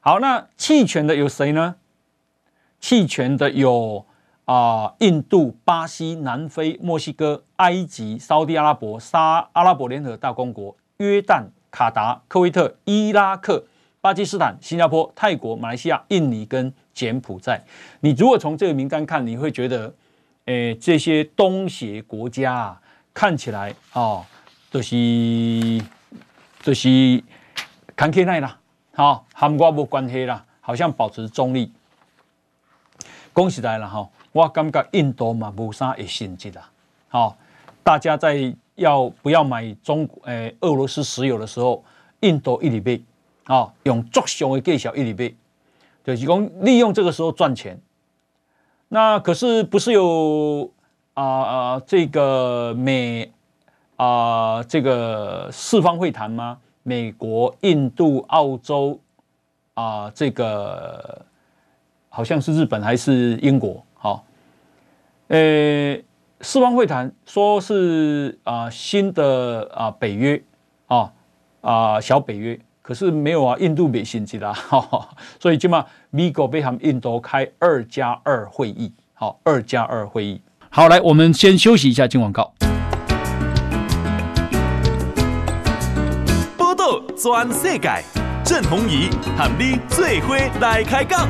[0.01, 1.75] 好，那弃权的有谁呢？
[2.81, 4.07] 弃权的有
[4.47, 13.67] 啊、印度、巴西、南非、墨西哥、埃及、沙地阿拉伯、沙阿拉伯联合大公国、约旦、卡达、科威特、伊拉克。
[14.09, 17.63] 巴基斯坦、新加坡、泰国、马来西亚、印尼跟柬埔寨，
[18.01, 19.95] 你如果从这个名单看，你会觉得，
[20.47, 22.81] 诶、这些东协国家啊，
[23.13, 24.25] 看起来哦，
[24.71, 24.97] 就是、
[26.63, 27.23] 就是
[27.95, 28.59] 坎坷奈啦，
[28.95, 31.71] 好，和我无关系啦，好像保持中立。
[33.35, 36.59] 恭喜来了哈，我感觉印度嘛无啥会心急的，
[37.09, 37.37] 好，
[37.83, 41.85] 大家在要不要买中诶、俄罗斯石油的时候，
[42.21, 42.99] 印度一直买。
[43.49, 45.35] 啊，用作凶的技巧一里倍，
[46.05, 47.81] 就是讲利用这个时候赚钱。
[48.89, 50.71] 那可是不是有
[51.15, 53.33] 啊啊这个美
[53.97, 56.59] 啊这个四方会谈吗？
[56.83, 59.01] 美国、印度、澳洲
[59.75, 61.25] 啊，这个
[62.09, 63.83] 好像是日本还是英国？
[63.95, 64.25] 好，
[65.29, 65.99] 呃，
[66.41, 70.43] 四方会谈说是啊新的啊北约
[70.87, 71.13] 啊
[71.61, 74.51] 啊小北约，可是没有啊，印度没兴趣啦，
[75.39, 80.41] 所以今嘛美国被他们印度开二加二会议，好，二加二会议。
[80.71, 82.51] 好，来，我们先休息一下，进广告。
[86.57, 88.03] 报道全世界，
[88.43, 91.29] 郑弘仪和你最伙来开讲。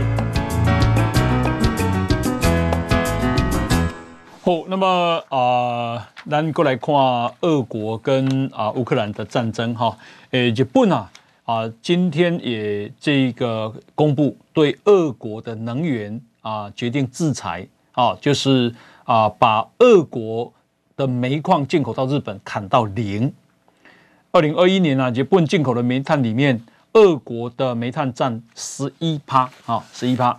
[4.45, 4.87] 好，那么
[5.29, 6.95] 啊，咱、呃、过来看
[7.41, 9.97] 俄国跟啊乌克兰的战争哈。
[10.31, 11.11] 诶，日本啊
[11.49, 18.75] 啊，今天也这个公布对俄国的能源啊决定制裁啊，就是。
[19.09, 20.53] 啊，把俄国
[20.95, 23.33] 的煤矿进口到日本砍到零。
[24.33, 30.39] 二零二一年啊，日本进口的煤炭里面，俄国的煤炭占十一趴啊，十一趴。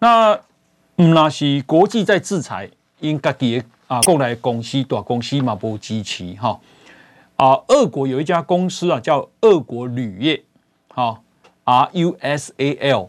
[0.00, 0.36] 那
[0.96, 6.58] 那是国际在制裁，应该给啊，国内公司大公司嘛不支持哈。
[7.36, 10.44] 啊，俄国有一家公司啊，叫俄国铝业，
[10.88, 11.22] 好
[11.64, 13.08] ，RUSAL。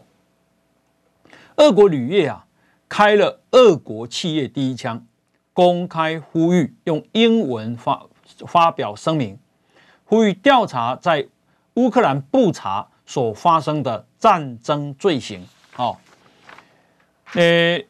[1.56, 2.42] 俄国铝业啊。
[2.86, 5.04] 开了俄国企业第一枪，
[5.52, 8.06] 公开呼吁用英文发
[8.46, 9.36] 发表声明，
[10.04, 11.26] 呼吁调查在
[11.74, 15.44] 乌克兰布查所发生的战争罪行。
[15.74, 15.96] 哦，
[17.32, 17.82] 呃，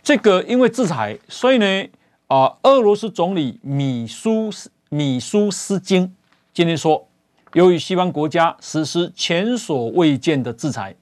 [0.00, 1.88] 这个因为制裁，所以呢，
[2.28, 6.14] 啊，俄罗斯总理米苏斯米苏斯金
[6.52, 7.08] 今天说，
[7.54, 10.94] 由于西方国家实施前所未见的制裁，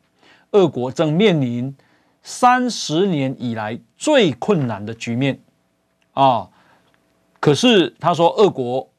[0.52, 1.76] 俄国正面临。
[2.22, 5.40] 三十年以来最困难的局面
[6.12, 6.46] 啊！
[7.40, 8.90] 可是他说，俄国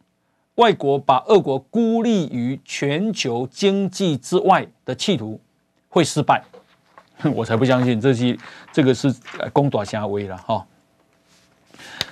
[0.55, 5.39] 外国把俄国孤立于全球经济之外的企图
[5.87, 6.43] 会失败，
[7.35, 8.37] 我才不相信这是
[8.73, 9.13] 这个是
[9.53, 10.65] 攻打夏威了哈。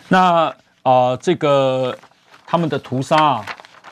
[0.08, 1.98] 那啊、这个
[2.52, 3.46] 他们的屠杀啊，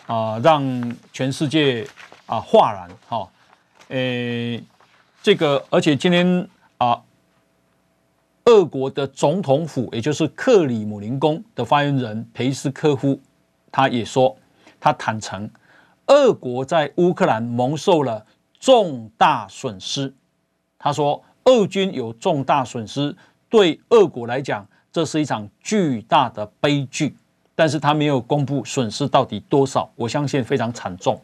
[0.08, 1.88] 啊，让全世界
[2.26, 3.30] 啊哗然哈。
[3.90, 4.64] 诶，
[5.22, 7.00] 这个而且今天啊。
[8.46, 13.20] 俄国的总统府，也就是克里姆林宫的发言人裴斯科夫，
[13.70, 14.38] 他也说，
[14.80, 15.50] 他坦诚，
[16.06, 18.26] 俄国在乌克兰蒙受了
[18.58, 20.14] 重大损失。
[20.80, 23.14] 他说，俄军有重大损失，
[23.50, 27.18] 对俄国来讲，这是一场巨大的悲剧。
[27.60, 31.20] 但是他没有公布损失到底多少，我相信非常惨重。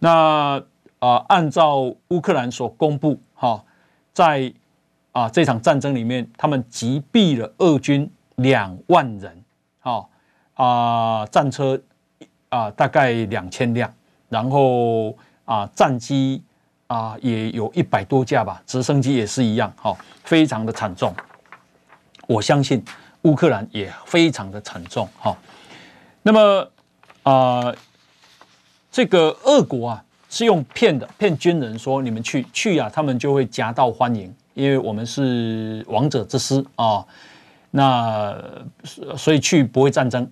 [0.00, 0.60] 那
[0.98, 3.62] 啊、按照乌克兰所公布，哈，
[4.12, 4.52] 在
[5.12, 9.44] 啊，这场战争里面，他们击毙了俄军两万人，
[9.82, 10.04] 啊
[10.54, 11.80] 啊，战车
[12.48, 13.92] 啊大概两千辆，
[14.30, 15.14] 然后
[15.44, 16.42] 啊战机
[16.86, 21.14] 啊也有一百多架吧，直升机也是一样，哈，非常的惨重。
[22.26, 22.82] 我相信
[23.24, 25.36] 乌克兰也非常的惨重，哈。
[26.22, 26.70] 那么
[27.22, 27.74] 啊，
[28.90, 34.34] 这个俄国啊是用骗的，骗军人说你们去去啊，他们就会夹道欢迎。
[34.54, 37.04] 因为我们是王者之师啊，
[37.72, 38.40] 那
[39.16, 40.30] 所以去不会战争，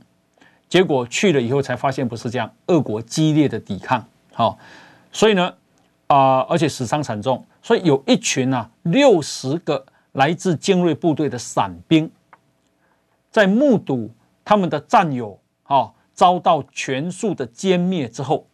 [0.69, 4.57] 结果去了以后才发现不是这样，俄国激烈的抵抗，好，
[5.11, 5.53] 所以呢
[6.07, 12.09] 啊，而且死伤惨重，所以有一群啊六十个来自精锐部队的伞兵，
[13.33, 14.14] 在目睹
[14.45, 18.47] 他们的战友啊遭到全数的歼灭之后，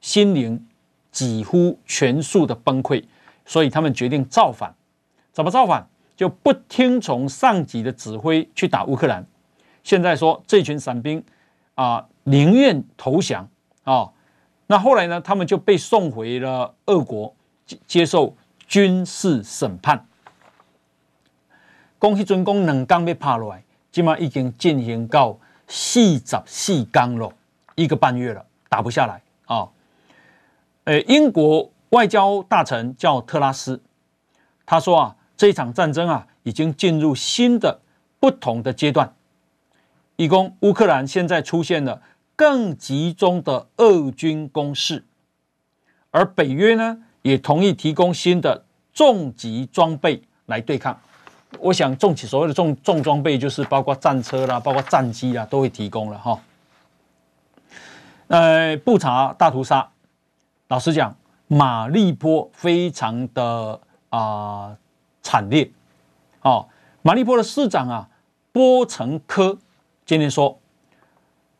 [0.00, 0.66] 心灵
[1.10, 3.04] 几乎全数的崩溃，
[3.44, 4.74] 所以他们决定造反。
[5.32, 5.86] 怎么造反？
[6.16, 9.26] 就不听从上级的指挥去打乌克兰。
[9.82, 11.24] 现在说这群伞兵
[11.74, 13.48] 啊，宁愿投降
[13.84, 14.10] 啊。
[14.66, 15.20] 那后来呢？
[15.20, 17.34] 他们就被送回了俄国，
[17.88, 18.36] 接受
[18.68, 20.06] 军事审判。
[22.00, 25.38] 讲迄阵讲两天要打下来，今嘛已经进行到
[25.68, 27.32] 四十四天了，
[27.74, 29.68] 一个半月了，打不下来啊。
[30.84, 33.80] 诶，英国外交大臣叫特拉斯，
[34.64, 35.16] 他说啊。
[35.36, 37.80] 这一场战争啊，已经进入新的
[38.18, 39.14] 不同的阶段。
[40.16, 42.02] 以供乌克兰现在出现了
[42.36, 45.02] 更集中的俄军攻势，
[46.10, 51.00] 而北约呢，也同意提供新的重级装备来对抗。
[51.58, 56.40] 我想重起所谓的重重装备，就是包括战车啦，包括战机啊，都会提供了哈。
[58.28, 59.90] 呃，布查大屠杀，
[60.68, 61.16] 老实讲，
[61.48, 63.80] 马利波非常的
[64.10, 64.76] 啊。
[65.22, 65.70] 惨烈，
[66.40, 66.66] 哦，
[67.02, 68.08] 马利波的市长啊，
[68.52, 69.58] 波成科
[70.06, 70.58] 今天说，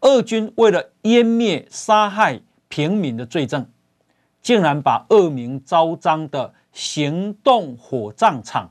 [0.00, 3.68] 俄军为了湮灭、杀害平民的罪证，
[4.40, 8.70] 竟然把恶名昭彰的行动火葬场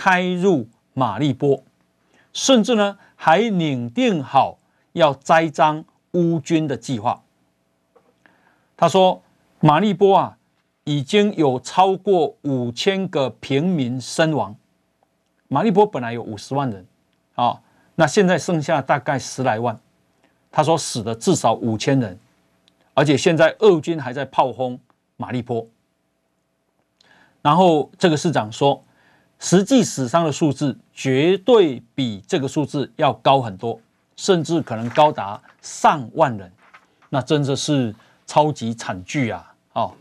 [0.00, 1.64] 开入马立波，
[2.32, 4.60] 甚至呢还拟定好
[4.92, 7.20] 要栽赃乌军的计划。
[8.76, 9.20] 他说，
[9.58, 10.38] 马立波啊，
[10.84, 14.54] 已经有超过五千个平民身亡。
[15.48, 16.86] 马立波本来有五十万人，
[17.34, 17.60] 啊，
[17.96, 19.76] 那现在剩下大概十来万。
[20.52, 22.16] 他说死了至少五千人，
[22.94, 24.78] 而且现在俄军还在炮轰
[25.16, 25.66] 马立波。
[27.42, 28.80] 然后这个市长说，
[29.38, 33.80] 实际死伤的数字绝对比这个数字要高很多，
[34.16, 36.52] 甚至可能高达上万人。
[37.08, 37.94] 那真的是
[38.26, 39.54] 超级惨剧啊！
[39.72, 39.94] 哦，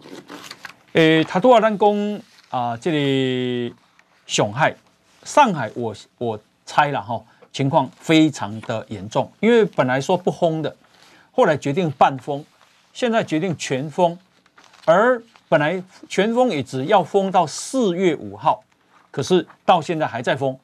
[0.93, 2.75] 诶，他多少单工啊？
[2.75, 3.73] 这里
[4.25, 4.75] 上海，
[5.23, 7.15] 上海我，我猜了哈。
[7.15, 10.75] 哦情况非常的严重，因为本来说不封的，
[11.31, 12.45] 后来决定半封，
[12.93, 14.15] 现在决定全封，
[14.85, 15.19] 而
[15.49, 18.63] 本来全封也只要封到四月五号，
[19.17, 20.55] 可是到现在还在封，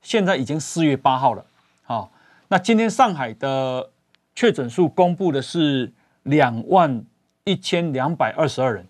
[0.00, 1.44] 现在已经四月八号了。
[1.82, 2.10] 好，
[2.48, 3.90] 那今天上海的
[4.34, 5.92] 确诊数公布的是
[6.22, 7.04] 两万
[7.44, 8.86] 一千两百二十二人，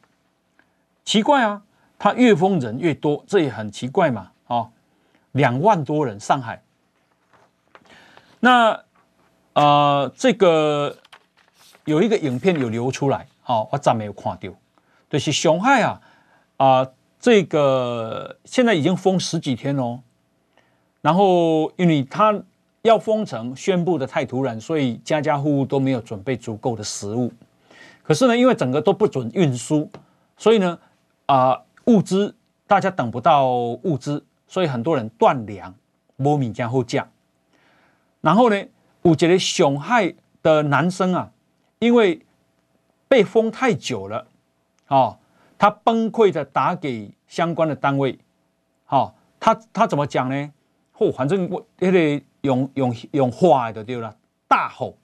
[1.04, 1.60] 奇怪啊，
[1.98, 4.30] 他越封人越多，这也很奇怪嘛。
[4.46, 4.68] 啊，
[5.32, 6.62] 两万多人，上海。
[8.38, 8.84] 那，
[9.54, 10.96] 呃，这个
[11.86, 14.48] 有一个影片有流出来，好、我暂没有看到，
[15.10, 16.00] 就是上海啊，
[16.58, 16.86] 啊、
[17.20, 20.00] 这个现在已经封十几天哦，
[21.00, 22.42] 然后因为他
[22.82, 27.32] 要封城宣布的太突然，所以家家户户都没有准备足够的食物，
[28.02, 29.90] 可是呢，因为整个都不准运输，
[30.36, 30.78] 所以呢，
[31.26, 32.34] 啊、物资
[32.66, 35.74] 大家等不到物资，所以很多人断粮，
[36.16, 37.08] 没米加后价。
[38.20, 38.64] 然后呢，
[39.02, 41.32] 我觉得熊海的男生啊，
[41.80, 42.24] 因为
[43.08, 44.26] 被封太久了，
[44.86, 45.18] 哦，
[45.59, 48.18] 他崩溃的打给相关的单位，
[48.88, 50.50] 哦，他他怎么讲呢？
[50.96, 54.96] 嚯、反正我那个用用用话的对了，大吼，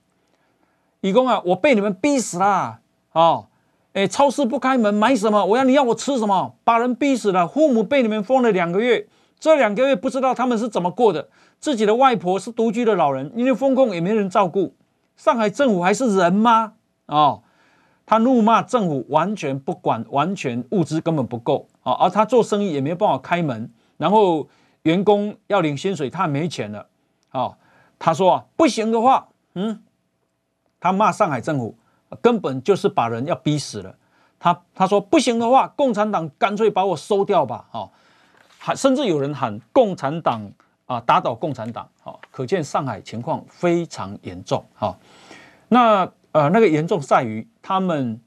[1.00, 2.80] 义工啊，我被你们逼死了，
[3.12, 3.46] 哦，
[3.92, 5.44] 哎，超市不开门，买什么？
[5.44, 6.56] 我要你要我吃什么？
[6.64, 9.06] 把人逼死了，父母被你们封了两个月，
[9.38, 11.28] 这两个月不知道他们是怎么过的。
[11.60, 14.74] 自己的外婆是独居的老人，因为封控也没人照顾。
[15.16, 16.74] 上海政府还是人吗？
[17.06, 17.42] 哦，
[18.06, 21.92] 他怒骂政府完全不管，完全物资根本不够啊！
[21.94, 24.48] 而他做生意也没有办法开门，然后
[24.82, 26.86] 员工要领薪水，他没钱了。
[27.30, 27.56] 啊，
[27.98, 29.82] 他说，不行的话，嗯，
[30.78, 31.76] 他骂上海政府
[32.20, 33.96] 根本就是把人要逼死了。
[34.38, 37.66] 他他说不行的话，共产党干脆把我收掉吧！
[37.72, 37.88] 啊，
[38.58, 40.52] 还甚至有人喊共产党。
[40.86, 41.00] 啊！
[41.06, 44.62] 打倒共产党，好，可见上海情况非常严重。
[44.74, 44.94] 哈，
[45.68, 48.20] 那呃，那个严重在于他们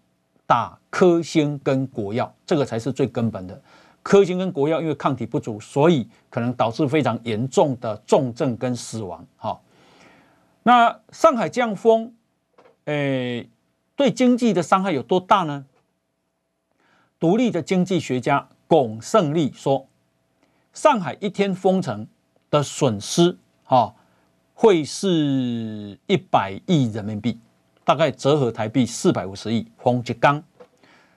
[0.47, 3.61] 打科兴跟国药，这个才是最根本的。
[4.01, 9.23] 科兴跟国药因为抗体不足，所以可能导致非常严重的重症跟死亡。
[9.38, 9.61] 哈，
[10.63, 12.11] 那上海这样封，
[12.85, 13.47] 诶，
[13.95, 15.67] 对经济的伤害有多大呢？
[17.19, 19.88] 独立的经济学家龚胜利说，
[20.73, 22.07] 上海一天封城。
[22.49, 23.93] 的损失，哈，
[24.53, 27.38] 会是一百亿人民币，
[27.88, 29.65] 大概折合台币四百五十亿。
[29.77, 30.43] 封一天，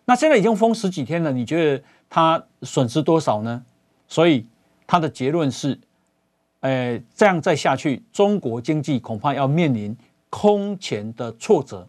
[0.04, 3.60] 那现在已经封十几天了，你觉得它损失多少呢？
[4.06, 4.46] 所以
[4.86, 5.76] 他的结论是，
[6.60, 9.96] 诶，这样再下去，中国经济恐怕要面临
[10.28, 11.84] 空前的挫折。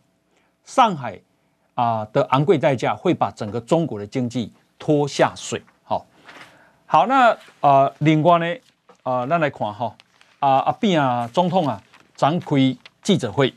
[0.64, 1.22] 上海
[1.76, 5.62] 啊的昂贵代价会把整个中国的经济拖下水。
[5.84, 6.04] 好，
[6.88, 8.60] 好，那啊，另外呢？
[9.04, 9.96] 啊，咱来看哈，
[10.40, 11.80] 啊阿扁啊，总统啊，
[12.16, 13.54] 展开记者会，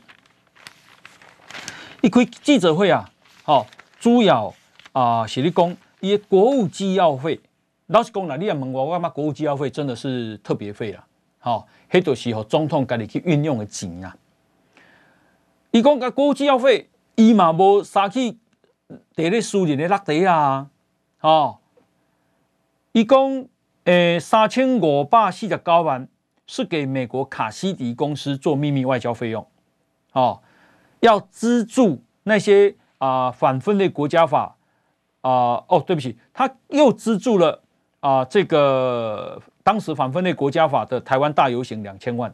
[2.05, 3.09] 一开记者会啊，
[3.41, 3.65] 好，
[3.99, 4.53] 主要
[4.91, 7.39] 啊是咧讲伊国务机要费，
[7.87, 11.03] 老实讲啦，你也问我，我感觉国务机要费真的是特别费啦，
[11.39, 14.15] 好，迄着是吼总统家己去运用的钱啊。
[15.71, 18.37] 伊讲个国务机要费，伊嘛无撒去
[19.15, 20.69] 第咧私人的落地啊，
[21.21, 21.57] 哦，
[22.91, 23.47] 伊讲。
[23.85, 26.07] 诶，三千五百四十九万
[26.47, 29.47] 是给美国卡西迪公司做秘密外交费用，
[30.13, 30.41] 哦，
[31.05, 34.55] 要资助那些啊、反分类国家法
[35.21, 37.61] 啊、哦，对不起，他又资助了
[37.99, 42.33] 啊、这个当时反分类国家法的台湾大游行两千万，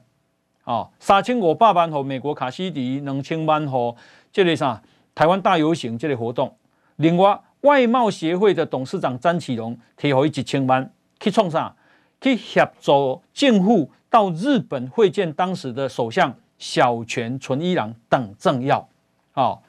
[0.64, 3.96] 哦，三千五百万和美国卡西迪两千万和
[4.32, 4.82] 这类啥
[5.14, 6.56] 台湾大游行这类活动，
[6.96, 10.92] 另外外贸协会的董事长詹启荣提回一千万。
[11.20, 11.76] 去创啥？
[12.20, 18.88] 去协助政府到日本会见当时的首相小泉纯一郎等政要。
[19.32, 19.64] 好，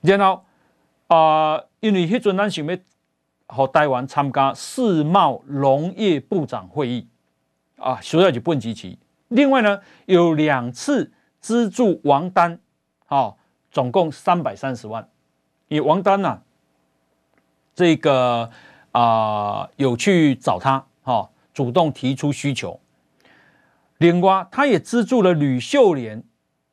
[0.00, 0.44] 然后
[1.08, 2.76] 啊、呃，因为迄阵咱想要
[3.46, 7.06] 和台湾参加世贸农业部长会议
[7.76, 8.96] 啊，需要日本支持。
[9.28, 12.58] 另外呢，有两次资助王丹，
[13.04, 13.36] 好、哦，
[13.70, 15.06] 总共三百三十万。
[15.68, 16.42] 以王丹呐、啊，
[17.74, 18.50] 这个
[18.92, 22.80] 啊、呃、有去找他，哈、哦，主动提出需求。
[23.98, 26.22] 另外，他也资助了吕秀莲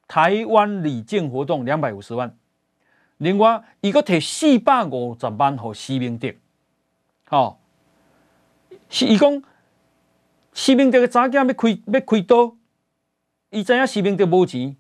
[0.07, 2.37] 台湾礼敬活动两百五十万。
[3.17, 6.33] 另外，伊个提四百五十万给施明德，
[7.27, 7.59] 好，
[8.89, 9.41] 是伊讲
[10.51, 12.55] 施明德的查囝要开要开刀，
[13.51, 14.75] 伊知影施明德无钱，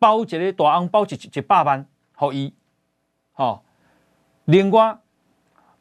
[0.00, 1.86] 包一个大红包一一百万
[2.18, 2.54] 给伊，
[3.32, 3.62] 好。
[4.46, 4.98] 另外，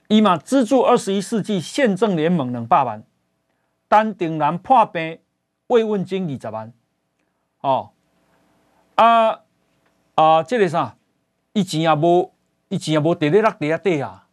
[0.07, 3.03] 伊嘛资助二十一世纪宪政联盟两百万，
[3.89, 5.19] 陈定南破病
[5.67, 6.71] 慰问金二十万，
[7.61, 7.91] 哦，
[8.95, 9.41] 啊
[10.15, 10.95] 啊，这个啥？
[11.53, 12.33] 以前也无，
[12.69, 14.27] 以前也无地咧落地啊底啊！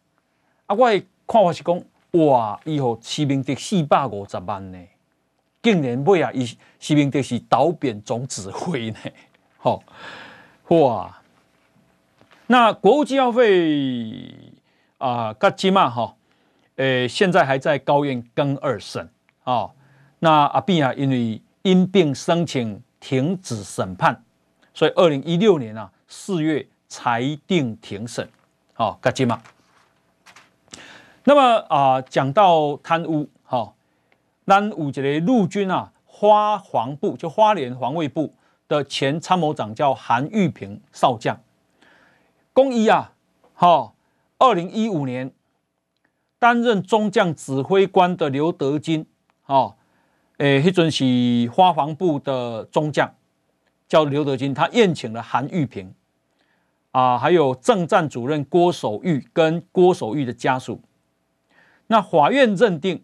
[0.67, 4.79] 啊，我的看法是讲，哇，伊予施明德四百五十万呢，
[5.61, 6.45] 竟然尾啊，伊
[6.79, 8.97] 施明德是导扁总指挥呢，
[9.57, 9.83] 吼、
[10.69, 11.19] 哇！
[12.47, 14.33] 那国务机要费
[14.97, 16.15] 啊，噶金嘛哈，
[16.75, 19.09] 诶，现在还在高院更二审
[19.43, 19.71] 啊、
[20.19, 24.22] 那阿扁啊，因为因病申请停止审判，
[24.73, 26.67] 所以二零一六年啊四月。
[26.89, 28.29] 裁定庭审，
[28.73, 29.41] 好，干金嘛？
[31.23, 33.73] 那么啊，讲、到贪污，好、哦，
[34.45, 38.35] 咱有一个陆军啊，花防部就花莲防卫部
[38.67, 41.41] 的前参谋长叫韩玉平少将，
[42.53, 43.13] 公一啊，
[43.55, 43.95] 好、
[44.37, 45.31] 二零一五年
[46.37, 49.07] 担任中将指挥官的刘德金，
[49.47, 49.73] 哦，
[50.37, 53.15] 诶，迄阵是花防部的中将，
[53.87, 55.93] 叫刘德金，他宴请了韩玉平。
[56.91, 60.79] 啊，还有政战主任郭守玉跟郭守玉的家属，
[61.87, 63.03] 那法院认定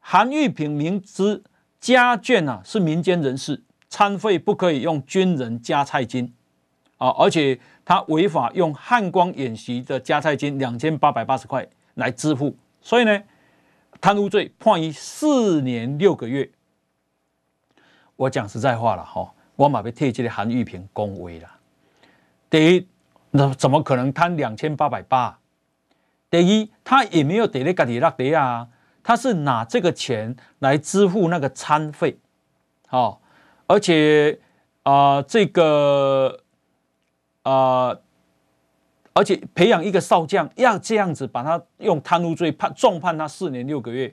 [0.00, 1.42] 韩玉平明知
[1.78, 6.32] 家眷啊是民间人士，餐费不可以用军人加菜金
[6.96, 13.22] 啊，而且他违法用汉光演习的加菜金两千八百八十块来支付，所以呢，
[14.00, 16.50] 贪污罪判以四年六个月。
[18.18, 21.48] 我讲实在话了哈，我马被贴这个韩玉平恭维了。
[22.50, 22.88] 第一，
[23.30, 25.38] 那怎么可能贪两千八百八？
[26.28, 28.66] 第一，他也没有得那个里拉德啊，
[29.04, 32.18] 他是拿这个钱来支付那个餐费，
[32.88, 33.18] 好、哦，
[33.68, 34.40] 而且
[34.82, 36.40] 啊、呃，这个
[37.44, 38.02] 啊、呃，
[39.12, 44.12] 而且培养一个少将要这样子把他用贪污罪判重判他四年六个月，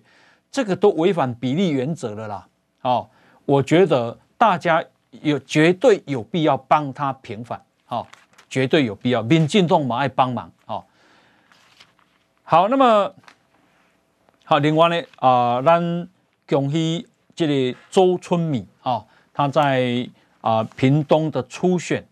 [0.51, 2.47] 这个都违反比例原则了啦。
[2.77, 3.09] 好、哦，
[3.45, 4.83] 我觉得大家
[5.21, 8.07] 有绝对有必要帮他平反，好、哦。
[8.47, 10.85] 绝对有必要，民进党嘛爱帮忙哦。
[12.43, 13.13] 好，那么
[14.45, 16.07] 好，另外呢啊，咱
[16.47, 20.07] 恭喜这个周春米啊，他在
[20.39, 22.07] 啊屏东的初选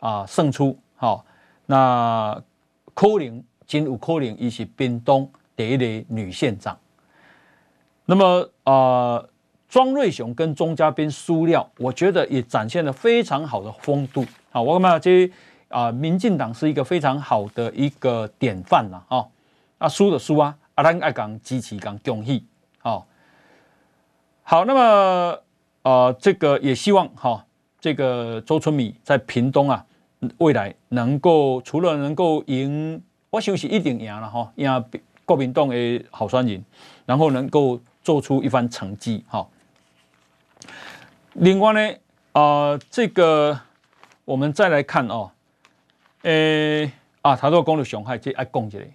[0.00, 1.26] 啊胜出，好，
[1.66, 2.40] 那
[2.94, 6.78] 可能真有可能，伊是屏东第一个女县长。
[8.06, 9.22] 那么啊，
[9.72, 14.22] 庄瑞雄跟钟嘉宾输掉，我觉得也展现了非常好的风度。
[14.50, 15.32] 好，我感觉这。
[15.68, 19.24] 啊，民进党是一个非常好的一个典范了，啊，
[19.78, 22.44] 啊输的输啊，啊咱爱讲支持讲恭喜，
[22.80, 23.06] 好，
[24.42, 25.38] 好，那么
[25.80, 27.42] 呃，这个也希望哈，
[27.80, 29.86] 这个周春米在屏东啊，
[30.36, 34.84] 未来能够除了能够赢，我相信一定赢了哈，赢
[35.24, 36.62] 国民党的候选人，
[37.06, 39.48] 然后能够做出一番成绩哈。
[41.34, 41.96] 另外呢，
[42.32, 43.58] 啊，这个
[44.24, 45.30] 我们再来看哦。
[46.22, 48.86] 诶、啊，他都讲了上海，这爱讲起来，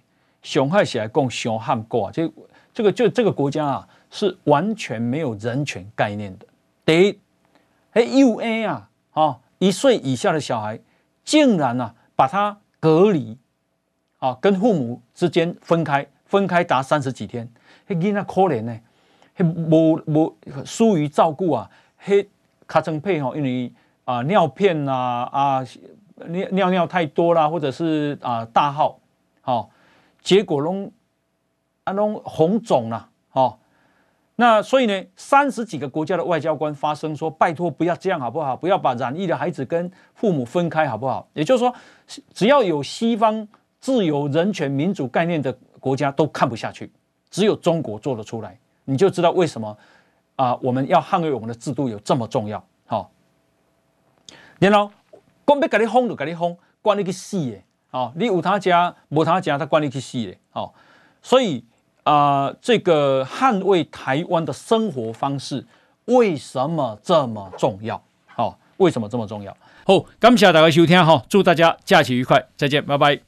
[0.42, 2.30] 上海是爱讲上汉国啊，这
[2.72, 6.46] 这个就这个国家啊，是完全没有人权概念的。
[6.84, 7.18] 第一，
[7.92, 10.78] 哎，U A 啊，啊，一岁以下的小孩，
[11.24, 13.36] 竟然啊，把他隔离，
[14.18, 17.50] 啊，跟父母之间分开，分开达三十几天，
[17.88, 18.78] 那囡仔可怜呢，
[19.34, 20.34] 还无无
[20.64, 22.28] 疏于照顾啊，黑
[22.66, 23.72] 卡成配吼，因为
[24.04, 25.64] 啊尿片呐啊。
[26.26, 28.98] 尿尿尿太多了，或者是啊大号，
[29.40, 29.70] 好、哦，
[30.20, 30.90] 结果拢
[31.84, 33.58] 啊拢红肿了，好、哦，
[34.34, 38.56] 那所以呢，三十几个国家的外交官发声说，拜托不要这样好不好？
[38.56, 41.28] 不要把染疫的孩子跟父母分开好不好？
[41.34, 41.72] 也就是说，
[42.34, 43.46] 只要有西方
[43.78, 46.90] 自由、人权、民主概念的国家都看不下去，
[47.30, 49.78] 只有中国做得出来，你就知道为什么
[50.38, 53.10] 啊我们要捍卫我们的制度有这么重要，好、哦，
[54.58, 54.90] 然后。
[55.48, 57.56] 讲要给你封就给你封，关你个死的
[57.90, 60.70] 哦，你有他家，无他家，他管你去死嘞，哦，
[61.22, 61.64] 所以
[62.02, 65.66] 啊、呃，这个捍卫台湾的生活方式
[66.04, 67.96] 为什么这么重要？
[68.36, 69.56] 哦，为什么这么重要？
[69.86, 73.27] 好，感谢大家收听哈，祝大家假期愉快，再见，拜拜。